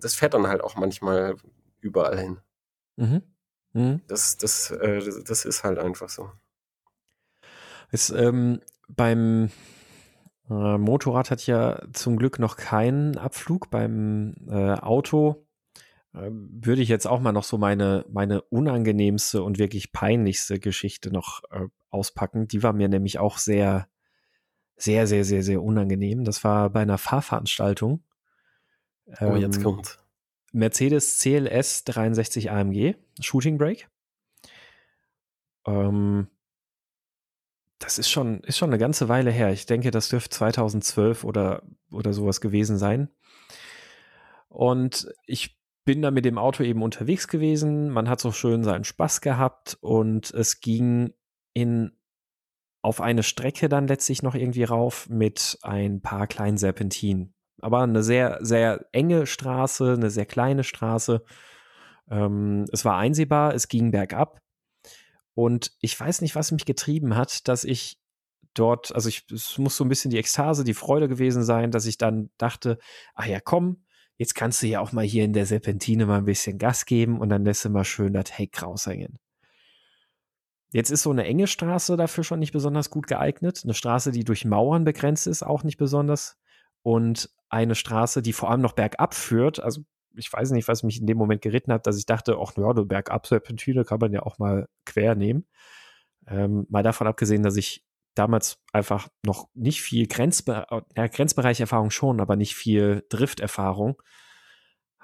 [0.00, 1.36] das fährt dann halt auch manchmal
[1.80, 2.40] überall hin.
[2.98, 3.22] Mhm.
[3.72, 4.00] Mhm.
[4.06, 6.30] Das, das, äh, das ist halt einfach so.
[7.90, 9.50] Ist, ähm, beim,
[10.50, 13.68] Äh, Motorrad hat ja zum Glück noch keinen Abflug.
[13.70, 15.46] Beim äh, Auto
[16.14, 21.10] äh, würde ich jetzt auch mal noch so meine, meine unangenehmste und wirklich peinlichste Geschichte
[21.10, 22.48] noch äh, auspacken.
[22.48, 23.88] Die war mir nämlich auch sehr,
[24.76, 26.24] sehr, sehr, sehr, sehr unangenehm.
[26.24, 28.02] Das war bei einer Fahrveranstaltung.
[29.18, 29.98] Ähm, oh, jetzt ähm, kommt.
[30.52, 33.86] Mercedes CLS 63 AMG, Shooting Brake.
[35.66, 36.28] Ähm,
[37.78, 39.52] das ist schon, ist schon eine ganze Weile her.
[39.52, 43.08] Ich denke, das dürfte 2012 oder, oder sowas gewesen sein.
[44.48, 47.90] Und ich bin da mit dem Auto eben unterwegs gewesen.
[47.90, 51.12] Man hat so schön seinen Spaß gehabt und es ging
[51.54, 51.92] in
[52.82, 57.34] auf eine Strecke dann letztlich noch irgendwie rauf mit ein paar kleinen Serpentinen.
[57.60, 61.24] Aber eine sehr, sehr enge Straße, eine sehr kleine Straße.
[62.10, 64.40] Ähm, es war einsehbar, es ging bergab.
[65.34, 68.00] Und ich weiß nicht, was mich getrieben hat, dass ich
[68.54, 71.86] dort, also ich, es muss so ein bisschen die Ekstase, die Freude gewesen sein, dass
[71.86, 72.78] ich dann dachte,
[73.14, 73.84] ach ja, komm,
[74.16, 77.20] jetzt kannst du ja auch mal hier in der Serpentine mal ein bisschen Gas geben
[77.20, 79.18] und dann lässt du mal schön das Heck raushängen.
[80.72, 83.62] Jetzt ist so eine enge Straße dafür schon nicht besonders gut geeignet.
[83.64, 86.36] Eine Straße, die durch Mauern begrenzt ist, auch nicht besonders.
[86.82, 89.82] Und eine Straße, die vor allem noch bergab führt, also
[90.18, 92.72] ich weiß nicht, was mich in dem Moment geritten hat, dass ich dachte, ach ja,
[92.72, 95.46] du bergab Serpentine kann man ja auch mal quer nehmen.
[96.26, 97.84] Ähm, mal davon abgesehen, dass ich
[98.14, 104.02] damals einfach noch nicht viel Grenzbe ja, Grenzbereicherfahrung schon, aber nicht viel Drifterfahrung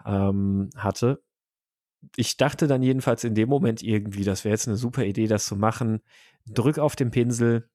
[0.04, 1.22] ähm, hatte.
[2.16, 5.46] Ich dachte dann jedenfalls in dem Moment irgendwie, das wäre jetzt eine super Idee, das
[5.46, 6.02] zu machen.
[6.46, 7.70] Drück auf den Pinsel.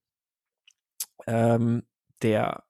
[1.26, 1.84] Ähm,
[2.22, 2.63] der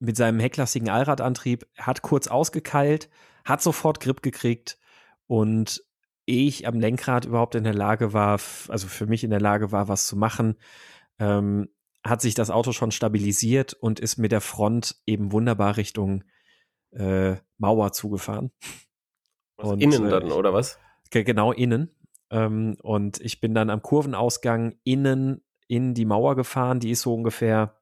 [0.00, 3.08] mit seinem hecklastigen Allradantrieb hat kurz ausgekeilt,
[3.44, 4.78] hat sofort Grip gekriegt
[5.26, 5.84] und
[6.26, 9.72] ehe ich am Lenkrad überhaupt in der Lage war, also für mich in der Lage
[9.72, 10.56] war, was zu machen,
[11.18, 11.68] ähm,
[12.04, 16.24] hat sich das Auto schon stabilisiert und ist mit der Front eben wunderbar Richtung
[16.92, 18.50] äh, Mauer zugefahren.
[19.56, 20.78] Und, innen dann, äh, oder was?
[21.10, 21.94] Genau innen.
[22.30, 26.80] Ähm, und ich bin dann am Kurvenausgang innen in die Mauer gefahren.
[26.80, 27.78] Die ist so ungefähr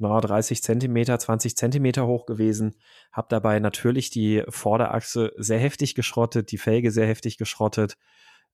[0.00, 2.74] na, 30 Zentimeter, 20 Zentimeter hoch gewesen.
[3.12, 7.98] Hab dabei natürlich die Vorderachse sehr heftig geschrottet, die Felge sehr heftig geschrottet,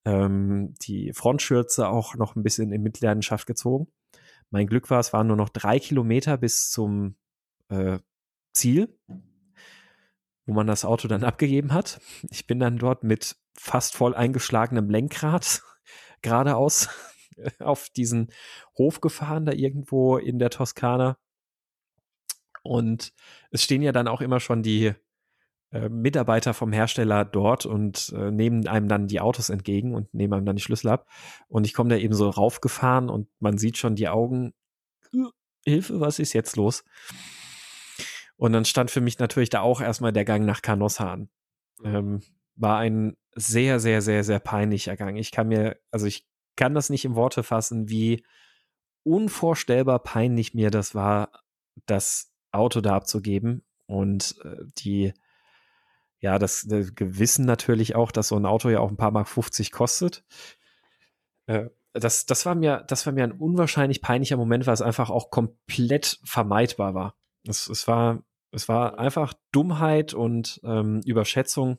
[0.05, 3.87] ähm, die Frontschürze auch noch ein bisschen in Mitleidenschaft gezogen.
[4.51, 7.17] Mein Glück war, es waren nur noch drei Kilometer bis zum
[7.69, 7.99] äh,
[8.53, 8.99] Ziel,
[10.47, 12.01] wo man das Auto dann abgegeben hat.
[12.31, 15.63] Ich bin dann dort mit fast voll eingeschlagenem Lenkrad
[16.23, 16.89] geradeaus
[17.61, 18.33] auf diesen
[18.77, 21.19] Hof gefahren, da irgendwo in der Toskana.
[22.67, 23.12] Und
[23.51, 24.93] es stehen ja dann auch immer schon die
[25.73, 30.35] äh, Mitarbeiter vom Hersteller dort und äh, nehmen einem dann die Autos entgegen und nehmen
[30.35, 31.09] einem dann die Schlüssel ab.
[31.49, 34.53] Und ich komme da eben so raufgefahren und man sieht schon die Augen.
[35.64, 36.85] Hilfe, was ist jetzt los?
[38.37, 41.29] Und dann stand für mich natürlich da auch erstmal der Gang nach Canossa an.
[41.81, 41.95] Mhm.
[41.95, 42.21] Ähm,
[42.55, 45.17] war ein sehr, sehr, sehr, sehr peinlicher Gang.
[45.17, 48.25] Ich kann mir, also ich kann das nicht in Worte fassen, wie
[49.03, 51.31] unvorstellbar peinlich mir das war,
[51.87, 55.13] das Auto da abzugeben und äh, die
[56.21, 59.29] ja, das, das Gewissen natürlich auch, dass so ein Auto ja auch ein paar Mark
[59.29, 60.25] 50 kostet.
[61.47, 65.11] Äh, das, das war mir, das war mir ein unwahrscheinlich peinlicher Moment, weil es einfach
[65.11, 67.15] auch komplett vermeidbar war.
[67.47, 71.79] Es, es war, es war einfach Dummheit und ähm, Überschätzung,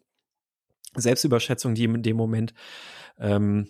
[0.96, 2.54] Selbstüberschätzung, die in dem Moment
[3.20, 3.70] ähm,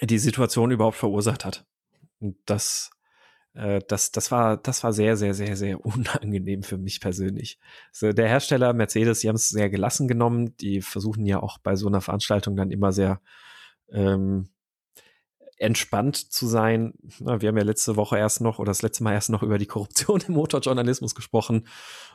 [0.00, 1.66] die Situation überhaupt verursacht hat.
[2.20, 2.90] Und das,
[3.54, 7.58] äh, das, das war, das war sehr, sehr, sehr, sehr unangenehm für mich persönlich.
[7.92, 10.56] Also der Hersteller Mercedes, die haben es sehr gelassen genommen.
[10.58, 13.20] Die versuchen ja auch bei so einer Veranstaltung dann immer sehr
[13.90, 14.48] ähm,
[15.58, 16.94] entspannt zu sein.
[17.20, 19.58] Na, wir haben ja letzte Woche erst noch oder das letzte Mal erst noch über
[19.58, 21.68] die Korruption im Motorjournalismus gesprochen.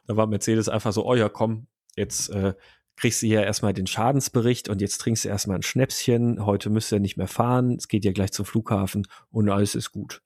[0.06, 2.54] Da war Mercedes einfach so, oh ja, komm, jetzt äh,
[2.98, 6.46] kriegst du hier erstmal den Schadensbericht und jetzt trinkst du erstmal ein Schnäpschen.
[6.46, 7.76] Heute müsst ihr nicht mehr fahren.
[7.76, 10.22] Es geht ja gleich zum Flughafen und alles ist gut.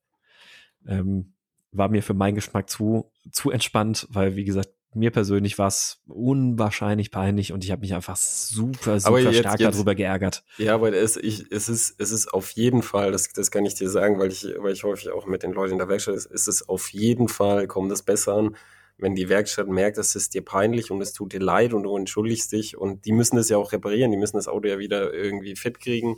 [0.87, 1.33] Ähm,
[1.71, 6.01] war mir für meinen Geschmack zu, zu entspannt, weil, wie gesagt, mir persönlich war es
[6.07, 10.43] unwahrscheinlich peinlich und ich habe mich einfach super, super jetzt, stark jetzt, darüber geärgert.
[10.57, 13.75] Ja, aber es, ich, es, ist, es ist auf jeden Fall, das, das kann ich
[13.75, 16.25] dir sagen, weil ich, weil ich häufig auch mit den Leuten in der Werkstatt ist,
[16.25, 18.57] ist es auf jeden Fall, kommt es besser an,
[18.97, 21.95] wenn die Werkstatt merkt, dass es dir peinlich und es tut dir leid und du
[21.95, 25.13] entschuldigst dich und die müssen das ja auch reparieren, die müssen das Auto ja wieder
[25.13, 26.17] irgendwie fit kriegen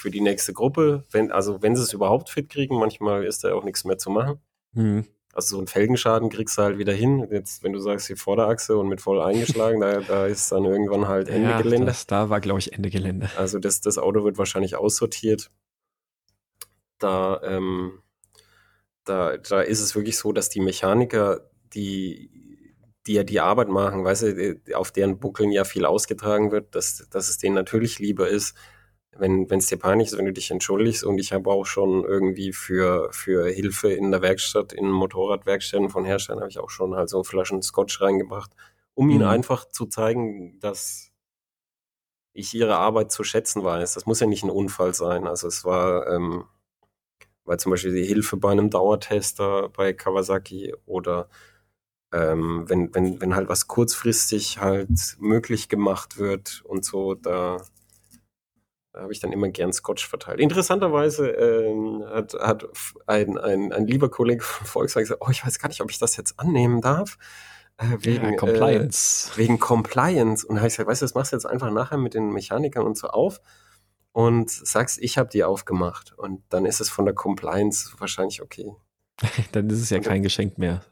[0.00, 1.04] für die nächste Gruppe.
[1.10, 4.10] Wenn, also wenn sie es überhaupt fit kriegen, manchmal ist da auch nichts mehr zu
[4.10, 4.40] machen.
[4.72, 5.06] Mhm.
[5.32, 7.28] Also so einen Felgenschaden kriegst du halt wieder hin.
[7.30, 11.06] Jetzt, wenn du sagst, die Vorderachse und mit voll eingeschlagen, da, da ist dann irgendwann
[11.06, 11.86] halt Ende ja, Gelände.
[11.86, 13.30] Das, da war, glaube ich, Ende Gelände.
[13.36, 15.50] Also das, das Auto wird wahrscheinlich aussortiert.
[16.98, 18.02] Da, ähm,
[19.04, 22.30] da, da ist es wirklich so, dass die Mechaniker, die,
[23.06, 27.08] die ja die Arbeit machen, weißt du, auf deren Buckeln ja viel ausgetragen wird, dass,
[27.08, 28.56] dass es denen natürlich lieber ist,
[29.20, 31.04] wenn es dir peinlich ist, wenn du dich entschuldigst.
[31.04, 36.04] Und ich habe auch schon irgendwie für, für Hilfe in der Werkstatt, in Motorradwerkstätten von
[36.04, 38.50] Herstellern, habe ich auch schon halt so Flaschen Scotch reingebracht,
[38.94, 39.12] um mhm.
[39.12, 41.10] ihnen einfach zu zeigen, dass
[42.32, 43.94] ich ihre Arbeit zu schätzen weiß.
[43.94, 45.26] Das muss ja nicht ein Unfall sein.
[45.26, 46.44] Also es war, ähm,
[47.44, 51.28] weil zum Beispiel die Hilfe bei einem Dauertester bei Kawasaki oder
[52.12, 57.58] ähm, wenn, wenn, wenn halt was kurzfristig halt möglich gemacht wird und so, da
[58.94, 60.40] habe ich dann immer gern Scotch verteilt.
[60.40, 62.66] Interessanterweise ähm, hat, hat
[63.06, 65.98] ein, ein, ein lieber Kollege von Volkswagen gesagt, oh, ich weiß gar nicht, ob ich
[65.98, 67.16] das jetzt annehmen darf.
[67.78, 69.30] Äh, wegen ja, Compliance.
[69.34, 70.46] Äh, wegen Compliance.
[70.46, 72.30] Und da habe ich gesagt, weißt du, das machst du jetzt einfach nachher mit den
[72.30, 73.40] Mechanikern und so auf
[74.12, 76.12] und sagst, ich habe die aufgemacht.
[76.18, 78.72] Und dann ist es von der Compliance wahrscheinlich okay.
[79.52, 80.82] dann ist es ja und, kein Geschenk mehr.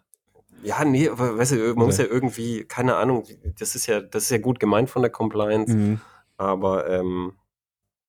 [0.63, 1.81] Ja, nee, aber weißt du, man okay.
[1.85, 3.25] muss ja irgendwie, keine Ahnung,
[3.59, 6.01] das ist ja, das ist ja gut gemeint von der Compliance, mhm.
[6.37, 7.35] aber ähm,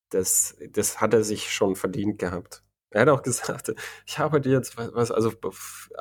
[0.09, 2.63] das, das hat er sich schon verdient gehabt.
[2.91, 3.73] Er hat auch gesagt,
[4.05, 5.31] ich habe dir jetzt, was, also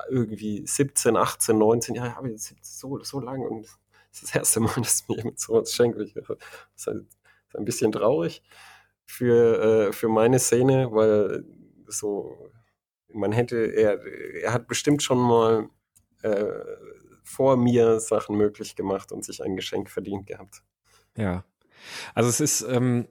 [0.09, 3.67] irgendwie 17, 18, 19 Jahre, ich habe jetzt so, so lange und
[4.11, 5.99] das ist das erste Mal, dass mir jemand sowas schenkt.
[5.99, 7.07] Das ist, halt,
[7.55, 8.43] ein bisschen traurig
[9.07, 11.45] für, äh, für meine Szene, weil
[11.87, 12.51] so,
[13.13, 14.05] man hätte, er,
[14.43, 15.69] er hat bestimmt schon mal
[16.23, 16.45] äh,
[17.23, 20.63] vor mir Sachen möglich gemacht und sich ein Geschenk verdient gehabt.
[21.17, 21.45] Ja.
[22.15, 23.09] Also es ist, ähm,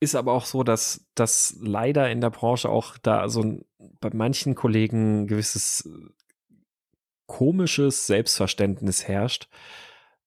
[0.00, 3.64] ist aber auch so, dass das leider in der Branche auch da so ein,
[4.00, 6.54] bei manchen Kollegen gewisses äh,
[7.26, 9.48] komisches Selbstverständnis herrscht.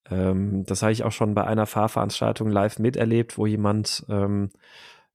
[0.10, 4.52] Ähm, das habe ich auch schon bei einer Fahrveranstaltung live miterlebt, wo jemand ähm,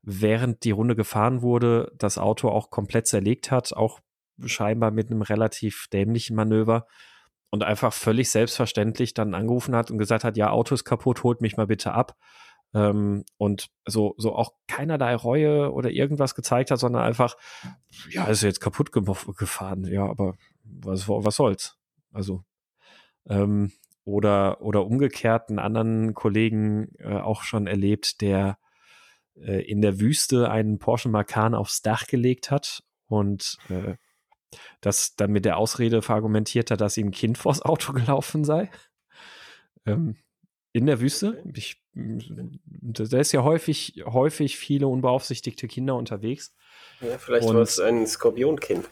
[0.03, 4.01] während die Runde gefahren wurde, das Auto auch komplett zerlegt hat, auch
[4.45, 6.87] scheinbar mit einem relativ dämlichen Manöver
[7.51, 11.41] und einfach völlig selbstverständlich dann angerufen hat und gesagt hat, ja, Auto ist kaputt, holt
[11.41, 12.17] mich mal bitte ab.
[12.75, 17.37] Ähm, und so, so auch keinerlei Reue oder irgendwas gezeigt hat, sondern einfach,
[18.11, 19.03] ja, ist jetzt kaputt ge
[19.37, 19.85] gefahren.
[19.85, 21.79] Ja, aber was, was soll's?
[22.12, 22.45] Also,
[23.29, 23.73] ähm,
[24.05, 28.59] oder, oder umgekehrt einen anderen Kollegen äh, auch schon erlebt, der
[29.37, 33.95] äh, in der Wüste einen Porsche Macan aufs Dach gelegt hat und äh,
[34.81, 38.71] das dann mit der Ausrede verargumentiert hat, dass ihm ein Kind vors Auto gelaufen sei.
[39.85, 40.17] Ähm,
[40.73, 41.43] in der Wüste.
[41.55, 46.55] Ich, da ist ja häufig, häufig viele unbeaufsichtigte Kinder unterwegs.
[47.01, 48.88] Ja, vielleicht war es ein Skorpionkind.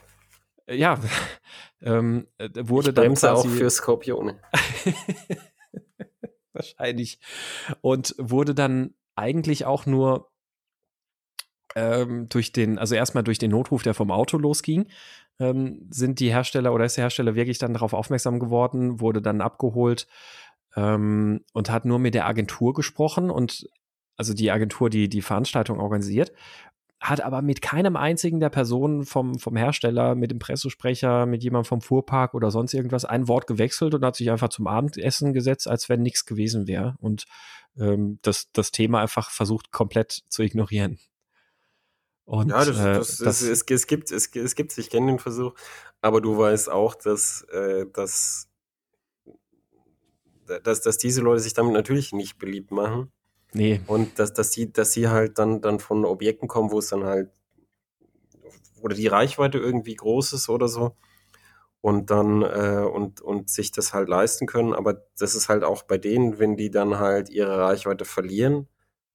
[0.67, 0.99] Ja,
[1.81, 4.39] ähm, wurde ich dann quasi, auch für Skorpione.
[6.53, 7.19] wahrscheinlich.
[7.81, 10.31] Und wurde dann eigentlich auch nur
[11.75, 14.87] ähm, durch den, also erstmal durch den Notruf, der vom Auto losging,
[15.39, 19.41] ähm, sind die Hersteller oder ist der Hersteller wirklich dann darauf aufmerksam geworden, wurde dann
[19.41, 20.07] abgeholt
[20.75, 23.67] ähm, und hat nur mit der Agentur gesprochen und
[24.17, 26.31] also die Agentur, die die Veranstaltung organisiert,
[26.99, 31.67] hat aber mit keinem einzigen der Personen vom, vom Hersteller, mit dem Pressesprecher, mit jemandem
[31.67, 35.67] vom Fuhrpark oder sonst irgendwas ein Wort gewechselt und hat sich einfach zum Abendessen gesetzt,
[35.67, 37.25] als wenn nichts gewesen wäre und
[37.77, 40.99] ähm, das, das Thema einfach versucht komplett zu ignorieren.
[42.23, 45.19] Und, ja, das, äh, das, das, es, es, gibt, es, es gibt, ich kenne den
[45.19, 45.53] Versuch,
[46.01, 48.49] aber du weißt auch, dass, äh, dass
[50.63, 53.11] dass, dass diese Leute sich damit natürlich nicht beliebt machen.
[53.53, 53.81] Nee.
[53.87, 57.05] Und dass, dass, sie, dass sie halt dann, dann von Objekten kommen, wo es dann
[57.05, 57.29] halt,
[58.81, 60.95] oder die Reichweite irgendwie groß ist oder so.
[61.81, 64.73] Und dann, äh, und, und sich das halt leisten können.
[64.73, 68.67] Aber das ist halt auch bei denen, wenn die dann halt ihre Reichweite verlieren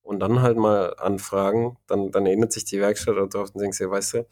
[0.02, 3.90] und dann halt mal anfragen, dann, dann erinnert sich die Werkstatt darauf und denkt sie,
[3.90, 4.26] weißt du,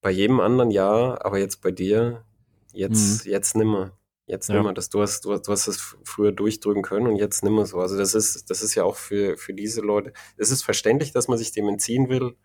[0.00, 2.24] bei jedem anderen ja, aber jetzt bei dir,
[2.72, 3.30] jetzt, mhm.
[3.30, 3.92] jetzt nimmer.
[4.26, 4.56] Jetzt ja.
[4.56, 4.88] nimmer das.
[4.88, 7.78] Du hast, du, du hast das früher durchdrücken können und jetzt nimmer so.
[7.78, 10.12] Also das ist, das ist ja auch für, für diese Leute.
[10.36, 12.36] Es ist verständlich, dass man sich dem entziehen will,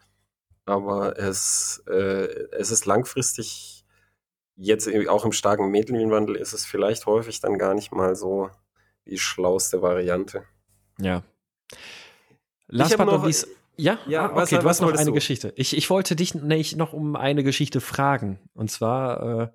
[0.65, 3.83] aber es, äh, es ist langfristig,
[4.55, 8.51] jetzt auch im starken Medienwandel ist es vielleicht häufig dann gar nicht mal so
[9.07, 10.43] die schlauste Variante.
[10.99, 11.23] Ja.
[12.67, 13.47] Last but not least.
[13.77, 15.13] Ja, ja ah, okay, was, du hast noch eine du?
[15.13, 15.51] Geschichte.
[15.55, 18.39] Ich, ich wollte dich nicht noch um eine Geschichte fragen.
[18.53, 19.47] Und zwar, äh,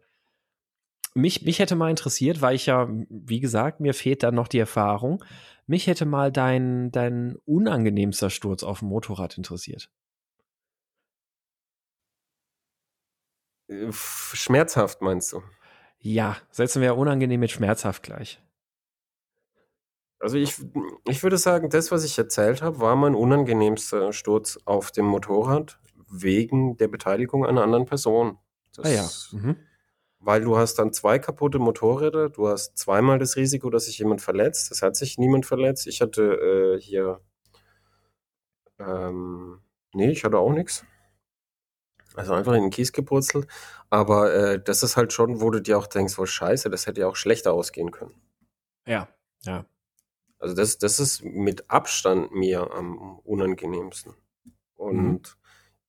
[1.17, 4.59] mich, mich hätte mal interessiert, weil ich ja, wie gesagt, mir fehlt da noch die
[4.59, 5.25] Erfahrung.
[5.67, 9.91] Mich hätte mal dein, dein unangenehmster Sturz auf dem Motorrad interessiert.
[13.69, 15.43] Äh, schmerzhaft meinst du?
[15.99, 18.41] Ja, setzen wir unangenehm mit schmerzhaft gleich.
[20.19, 20.55] Also ich,
[21.09, 25.79] ich würde sagen, das, was ich erzählt habe, war mein unangenehmster Sturz auf dem Motorrad
[26.09, 28.39] wegen der Beteiligung einer anderen Person.
[28.75, 29.09] Das, ah ja.
[29.33, 29.57] Mhm.
[30.19, 34.23] Weil du hast dann zwei kaputte Motorräder, du hast zweimal das Risiko, dass sich jemand
[34.23, 34.73] verletzt.
[34.73, 35.87] Es hat sich niemand verletzt.
[35.87, 37.21] Ich hatte äh, hier,
[38.79, 39.61] ähm,
[39.93, 40.85] nee, ich hatte auch nichts.
[42.15, 43.47] Also einfach in den Kies gepurzelt.
[43.91, 47.03] Aber äh, das ist halt schon, wo du dir auch denkst, oh scheiße, das hätte
[47.03, 48.15] ja auch schlechter ausgehen können.
[48.87, 49.09] Ja,
[49.43, 49.67] ja.
[50.39, 54.15] Also das, das ist mit Abstand mir am unangenehmsten.
[54.75, 55.23] Und mhm.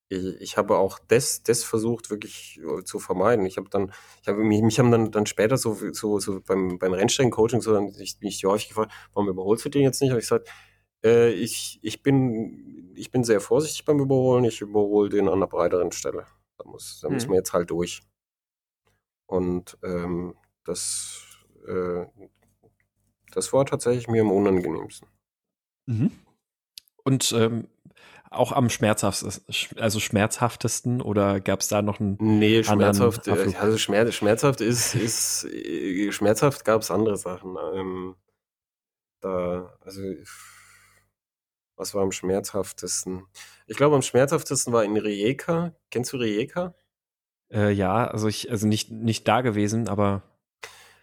[0.10, 3.46] Ich, habe auch das, das versucht wirklich äh, zu vermeiden.
[3.46, 3.92] Ich habe dann,
[4.22, 7.74] ich habe mich, mich haben dann, dann später so, so, so beim, beim Rennstrecken-Coaching so
[7.74, 10.12] dann ich, mich häufig gefragt, warum überholst du den jetzt nicht?
[10.12, 10.50] Habe ich gesagt,
[11.04, 14.46] äh, ich, ich bin, ich bin sehr vorsichtig beim Überholen.
[14.46, 16.26] Ich überhole den an einer breiteren Stelle.
[16.58, 17.16] Da muss, da mhm.
[17.16, 18.02] muss man jetzt halt durch.
[19.26, 21.22] Und ähm, das,
[21.68, 22.06] äh,
[23.32, 25.10] das war tatsächlich mir am unangenehmsten.
[25.86, 26.12] Mhm.
[27.04, 27.68] Und ähm,
[28.30, 32.18] auch am schmerzhaftesten, also schmerzhaftesten oder gab es da noch einen?
[32.20, 37.56] Nee, schmerzhaft, äh, also schmerz, schmerzhaft ist, ist äh, schmerzhaft gab es andere Sachen.
[37.74, 38.16] Ähm,
[39.22, 40.02] da, also
[41.76, 43.26] was war am schmerzhaftesten?
[43.68, 45.76] Ich glaube, am schmerzhaftesten war in Rijeka.
[45.92, 46.74] Kennst du Rijeka?
[47.52, 50.24] Äh, ja, also ich, also nicht, nicht da gewesen, aber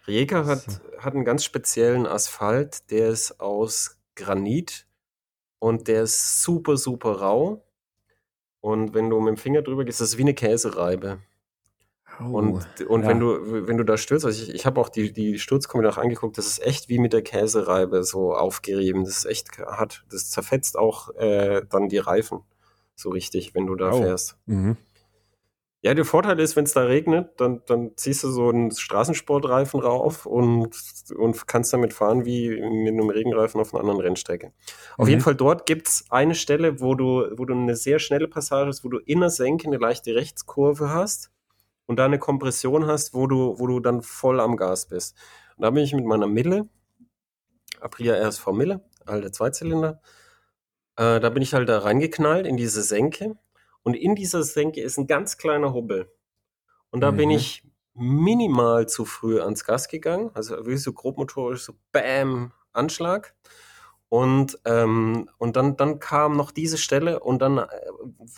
[0.05, 4.85] Rijeka hat, hat einen ganz speziellen Asphalt, der ist aus Granit
[5.65, 7.65] und der ist super, super rau.
[8.61, 11.17] Und wenn du mit dem Finger drüber gehst, ist das wie eine Käsereibe.
[12.19, 13.07] Oh, und und ja.
[13.07, 16.37] wenn du wenn du da stürzt, also ich, ich habe auch die, die Sturzkombination angeguckt,
[16.37, 19.05] das ist echt wie mit der Käsereibe so aufgerieben.
[19.05, 20.05] Das ist echt hart.
[20.11, 22.41] Das zerfetzt auch äh, dann die Reifen
[22.95, 24.03] so richtig, wenn du da oh.
[24.03, 24.37] fährst.
[24.45, 24.77] Mhm.
[25.85, 29.79] Ja, der Vorteil ist, wenn es da regnet, dann, dann ziehst du so einen Straßensportreifen
[29.79, 30.75] rauf und,
[31.15, 34.51] und kannst damit fahren wie mit einem Regenreifen auf einer anderen Rennstrecke.
[34.97, 35.25] Auf jeden mhm.
[35.25, 38.89] Fall dort gibt's eine Stelle, wo du, wo du eine sehr schnelle Passage hast, wo
[38.89, 41.29] du in der Senke eine leichte Rechtskurve hast
[41.85, 45.15] und da eine Kompression hast, wo du, wo du dann voll am Gas bist.
[45.55, 46.67] Und da bin ich mit meiner Mille,
[47.79, 50.01] Aprilia RSV Mille, alte Zweizylinder,
[50.95, 53.37] äh, da bin ich halt da reingeknallt in diese Senke
[53.85, 56.11] und in dieser Senke ist ein ganz kleiner Hubbel.
[56.89, 57.17] Und da mhm.
[57.17, 57.63] bin ich
[57.93, 60.31] minimal zu früh ans Gas gegangen.
[60.33, 63.35] Also wirklich so grobmotorisch, so Bam, Anschlag.
[64.09, 67.67] Und, ähm, und dann, dann kam noch diese Stelle und dann äh,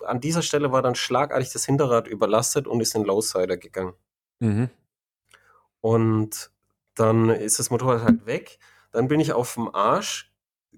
[0.06, 3.93] an dieser Stelle war dann schlagartig das Hinterrad überlastet und ist in Lowsider gegangen.
[4.39, 4.70] Mhm.
[5.80, 6.52] Und
[6.93, 8.60] dann ist das Motorrad halt weg.
[8.91, 10.34] Dann bin ich auf dem Arsch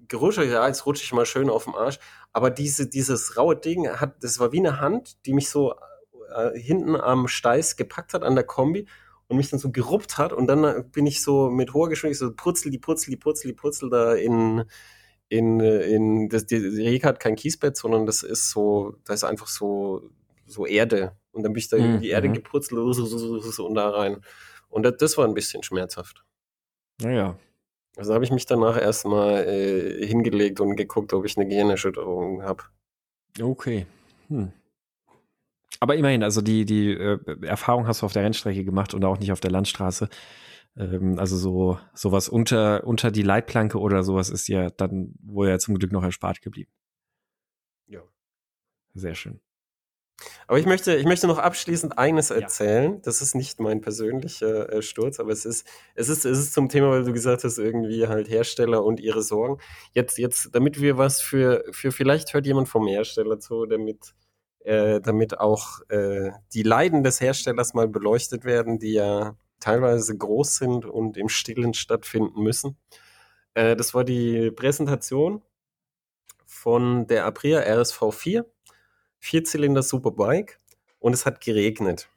[0.06, 0.38] gerutscht.
[0.38, 1.98] Ja, jetzt rutsche ich mal schön auf dem Arsch.
[2.32, 5.74] Aber diese, dieses raue Ding hat, das war wie eine Hand, die mich so
[6.34, 8.86] äh, hinten am Steiß gepackt hat an der Kombi
[9.26, 12.28] und mich dann so geruppt hat und dann äh, bin ich so mit hoher Geschwindigkeit
[12.28, 14.64] so purzel, die purzel, die purzel, die purzel da in,
[15.28, 19.24] in, äh, in, das, die, Reka hat kein Kiesbett, sondern das ist so, da ist
[19.24, 20.10] einfach so,
[20.46, 22.34] so Erde und dann bin ich da in die Erde mhm.
[22.34, 24.20] gepurzelt so, so, so, und da rein.
[24.68, 26.24] Und das, das war ein bisschen schmerzhaft.
[27.00, 27.38] Naja,
[28.00, 32.62] also habe ich mich danach erstmal äh, hingelegt und geguckt, ob ich eine Gehirnerschütterung habe.
[33.38, 33.84] Okay.
[34.28, 34.52] Hm.
[35.80, 39.18] Aber immerhin, also die, die äh, Erfahrung hast du auf der Rennstrecke gemacht und auch
[39.18, 40.08] nicht auf der Landstraße.
[40.78, 45.58] Ähm, also so sowas unter, unter die Leitplanke oder sowas ist ja dann wohl ja
[45.58, 46.72] zum Glück noch erspart geblieben.
[47.86, 48.00] Ja.
[48.94, 49.40] Sehr schön.
[50.46, 52.94] Aber ich möchte, ich möchte noch abschließend eines erzählen.
[52.94, 53.00] Ja.
[53.02, 56.68] Das ist nicht mein persönlicher äh, Sturz, aber es ist, es ist, es ist zum
[56.68, 59.58] Thema, weil du gesagt hast, irgendwie halt Hersteller und ihre Sorgen.
[59.92, 64.14] Jetzt, jetzt, damit wir was für, für vielleicht hört jemand vom Hersteller zu, damit,
[64.60, 70.56] äh, damit auch äh, die Leiden des Herstellers mal beleuchtet werden, die ja teilweise groß
[70.56, 72.76] sind und im Stillen stattfinden müssen.
[73.54, 75.42] Äh, das war die Präsentation
[76.46, 78.46] von der Aprilia RSV 4
[79.20, 80.58] Vierzylinder Superbike
[80.98, 82.08] und es hat geregnet.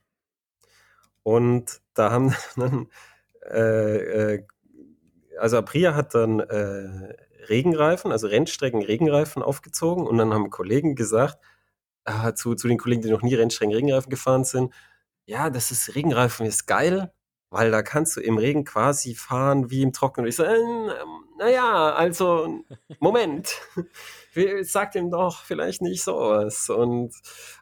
[1.24, 2.88] Und da haben dann,
[3.52, 4.44] äh, äh,
[5.40, 7.16] also Aprilia hat dann äh,
[7.50, 11.38] Regenreifen, also Rennstrecken Regenreifen aufgezogen und dann haben Kollegen gesagt,
[12.06, 14.74] äh, zu, zu den Kollegen, die noch nie Rennstrecken Regenreifen gefahren sind,
[15.26, 17.14] ja, das ist Regenreifen ist geil,
[17.50, 20.28] weil da kannst du im Regen quasi fahren wie im Trockenen.
[20.28, 20.58] Ich so, äh,
[21.38, 22.64] naja, also,
[23.00, 23.62] Moment
[24.62, 26.70] sag ihm doch vielleicht nicht sowas.
[26.70, 27.14] Und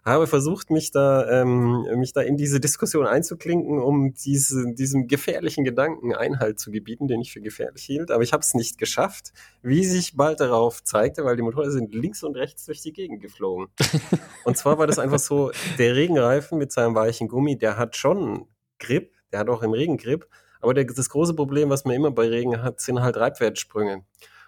[0.05, 5.63] habe versucht, mich da, ähm, mich da in diese Diskussion einzuklinken, um diese, diesem gefährlichen
[5.63, 8.11] Gedanken Einhalt zu gebieten, den ich für gefährlich hielt.
[8.11, 11.93] Aber ich habe es nicht geschafft, wie sich bald darauf zeigte, weil die Motorräder sind
[11.93, 13.67] links und rechts durch die Gegend geflogen.
[14.45, 18.47] und zwar war das einfach so, der Regenreifen mit seinem weichen Gummi, der hat schon
[18.79, 20.27] Grip, der hat auch im Regen Grip.
[20.61, 24.05] Aber der, das große Problem, was man immer bei Regen hat, sind halt Reibwertsprünge.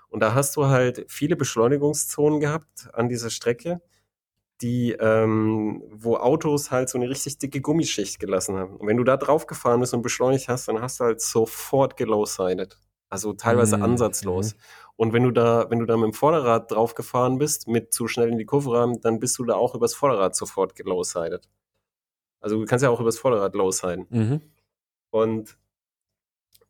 [0.09, 3.81] Und da hast du halt viele Beschleunigungszonen gehabt an dieser Strecke,
[4.61, 8.77] die, ähm, wo Autos halt so eine richtig dicke Gummischicht gelassen haben.
[8.77, 11.97] Und wenn du da drauf gefahren bist und beschleunigt hast, dann hast du halt sofort
[11.97, 12.77] gelowsided.
[13.09, 14.55] Also teilweise Mhm, ansatzlos.
[14.95, 18.07] Und wenn du da, wenn du da mit dem Vorderrad drauf gefahren bist, mit zu
[18.07, 21.49] schnell in die Kurve rein, dann bist du da auch übers Vorderrad sofort gelowsided.
[22.39, 24.05] Also du kannst ja auch übers Vorderrad lowsiden.
[24.09, 24.41] Mhm.
[25.09, 25.57] Und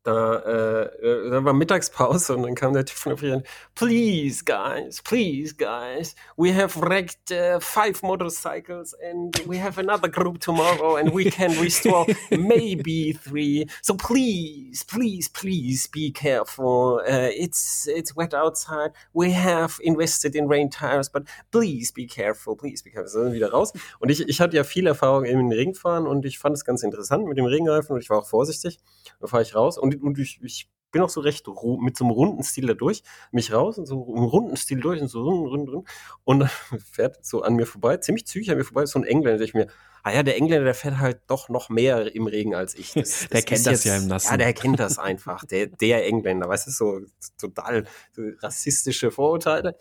[0.03, 3.43] da, äh, äh, dann war Mittagspause und dann kam der Typ von der Fähre,
[3.73, 10.39] please guys, please guys, we have wrecked uh, five motorcycles and we have another group
[10.39, 13.65] tomorrow and we can restore maybe three.
[13.81, 17.01] So please, please, please be careful.
[17.07, 18.91] Uh, it's it's wet outside.
[19.13, 23.09] We have invested in rain tires, but please be careful, please be careful.
[23.09, 23.71] So, dann wieder raus.
[23.99, 27.25] Und ich, ich hatte ja viel Erfahrung im Regenfahren und ich fand es ganz interessant
[27.25, 28.79] mit dem Regenreifen und ich war auch vorsichtig.
[29.23, 31.47] Dann fahre ich raus und, und ich, ich bin auch so recht
[31.79, 35.01] mit so einem runden Stil da durch, mich raus und so im runden Stil durch
[35.01, 35.87] und so rund, rund, rund.
[36.25, 36.49] Und dann
[36.91, 39.53] fährt so an mir vorbei, ziemlich zügig an mir vorbei, so ein Engländer, der ich
[39.53, 39.67] mir,
[40.03, 42.91] ah ja, der Engländer, der fährt halt doch noch mehr im Regen als ich.
[42.91, 44.31] Das, Der kennt das ja im Nassen.
[44.31, 45.45] Ja, der kennt das einfach.
[45.45, 46.99] Der, der Engländer, weißt du, so
[47.39, 49.77] total so rassistische Vorurteile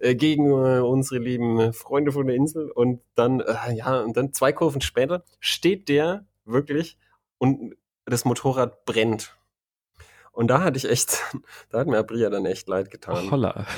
[0.00, 2.68] äh, gegen äh, unsere lieben Freunde von der Insel.
[2.68, 6.98] Und dann, äh, ja, und dann zwei Kurven später steht der wirklich
[7.38, 7.76] und
[8.06, 9.36] das Motorrad brennt.
[10.34, 11.20] Und da hatte ich echt,
[11.70, 13.30] da hat mir Abria dann echt leid getan.
[13.30, 13.66] Holla.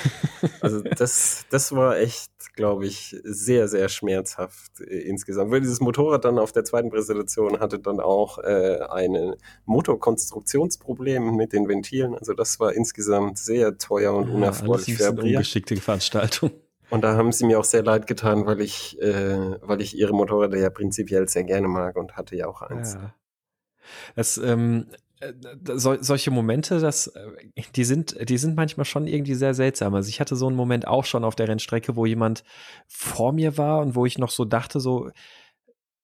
[0.61, 5.51] Also das, das war echt, glaube ich, sehr, sehr schmerzhaft äh, insgesamt.
[5.51, 11.55] Weil dieses Motorrad dann auf der zweiten Präsentation hatte dann auch äh, ein Motorkonstruktionsproblem mit
[11.55, 12.15] den Ventilen.
[12.15, 15.39] Also das war insgesamt sehr teuer und Ja, unerfreulich für Abria.
[15.39, 16.51] ungeschickte Veranstaltung.
[16.91, 20.13] Und da haben sie mir auch sehr leid getan, weil ich, äh, weil ich ihre
[20.13, 22.95] Motorräder ja prinzipiell sehr gerne mag und hatte ja auch eins.
[22.95, 23.15] Ja.
[24.15, 24.87] Das, ähm,
[25.21, 25.33] äh,
[25.77, 29.95] sol solche Momente, das, äh, die sind, die sind manchmal schon irgendwie sehr seltsam.
[29.95, 32.45] Also ich hatte so einen Moment auch schon auf der Rennstrecke, wo jemand
[32.87, 35.11] vor mir war und wo ich noch so dachte, so,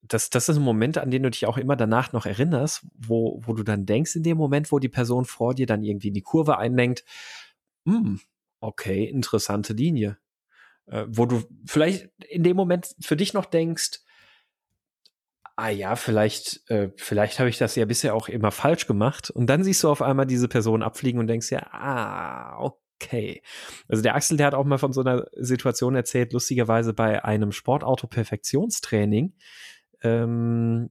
[0.03, 3.41] das, das ist ein Moment, an den du dich auch immer danach noch erinnerst, wo,
[3.45, 6.15] wo du dann denkst, in dem Moment, wo die Person vor dir dann irgendwie in
[6.15, 7.05] die Kurve einlenkt,
[7.87, 8.21] hm,
[8.61, 10.19] okay, interessante Linie.
[10.87, 14.01] Äh, wo du vielleicht in dem Moment für dich noch denkst,
[15.61, 19.29] ah ja, vielleicht, äh, vielleicht habe ich das ja bisher auch immer falsch gemacht.
[19.31, 23.43] Und dann siehst du auf einmal diese Person abfliegen und denkst ja, ah, okay.
[23.87, 27.53] Also der Axel, der hat auch mal von so einer Situation erzählt, lustigerweise bei einem
[27.53, 29.35] Sportauto-Perfektionstraining,
[30.03, 30.91] ähm,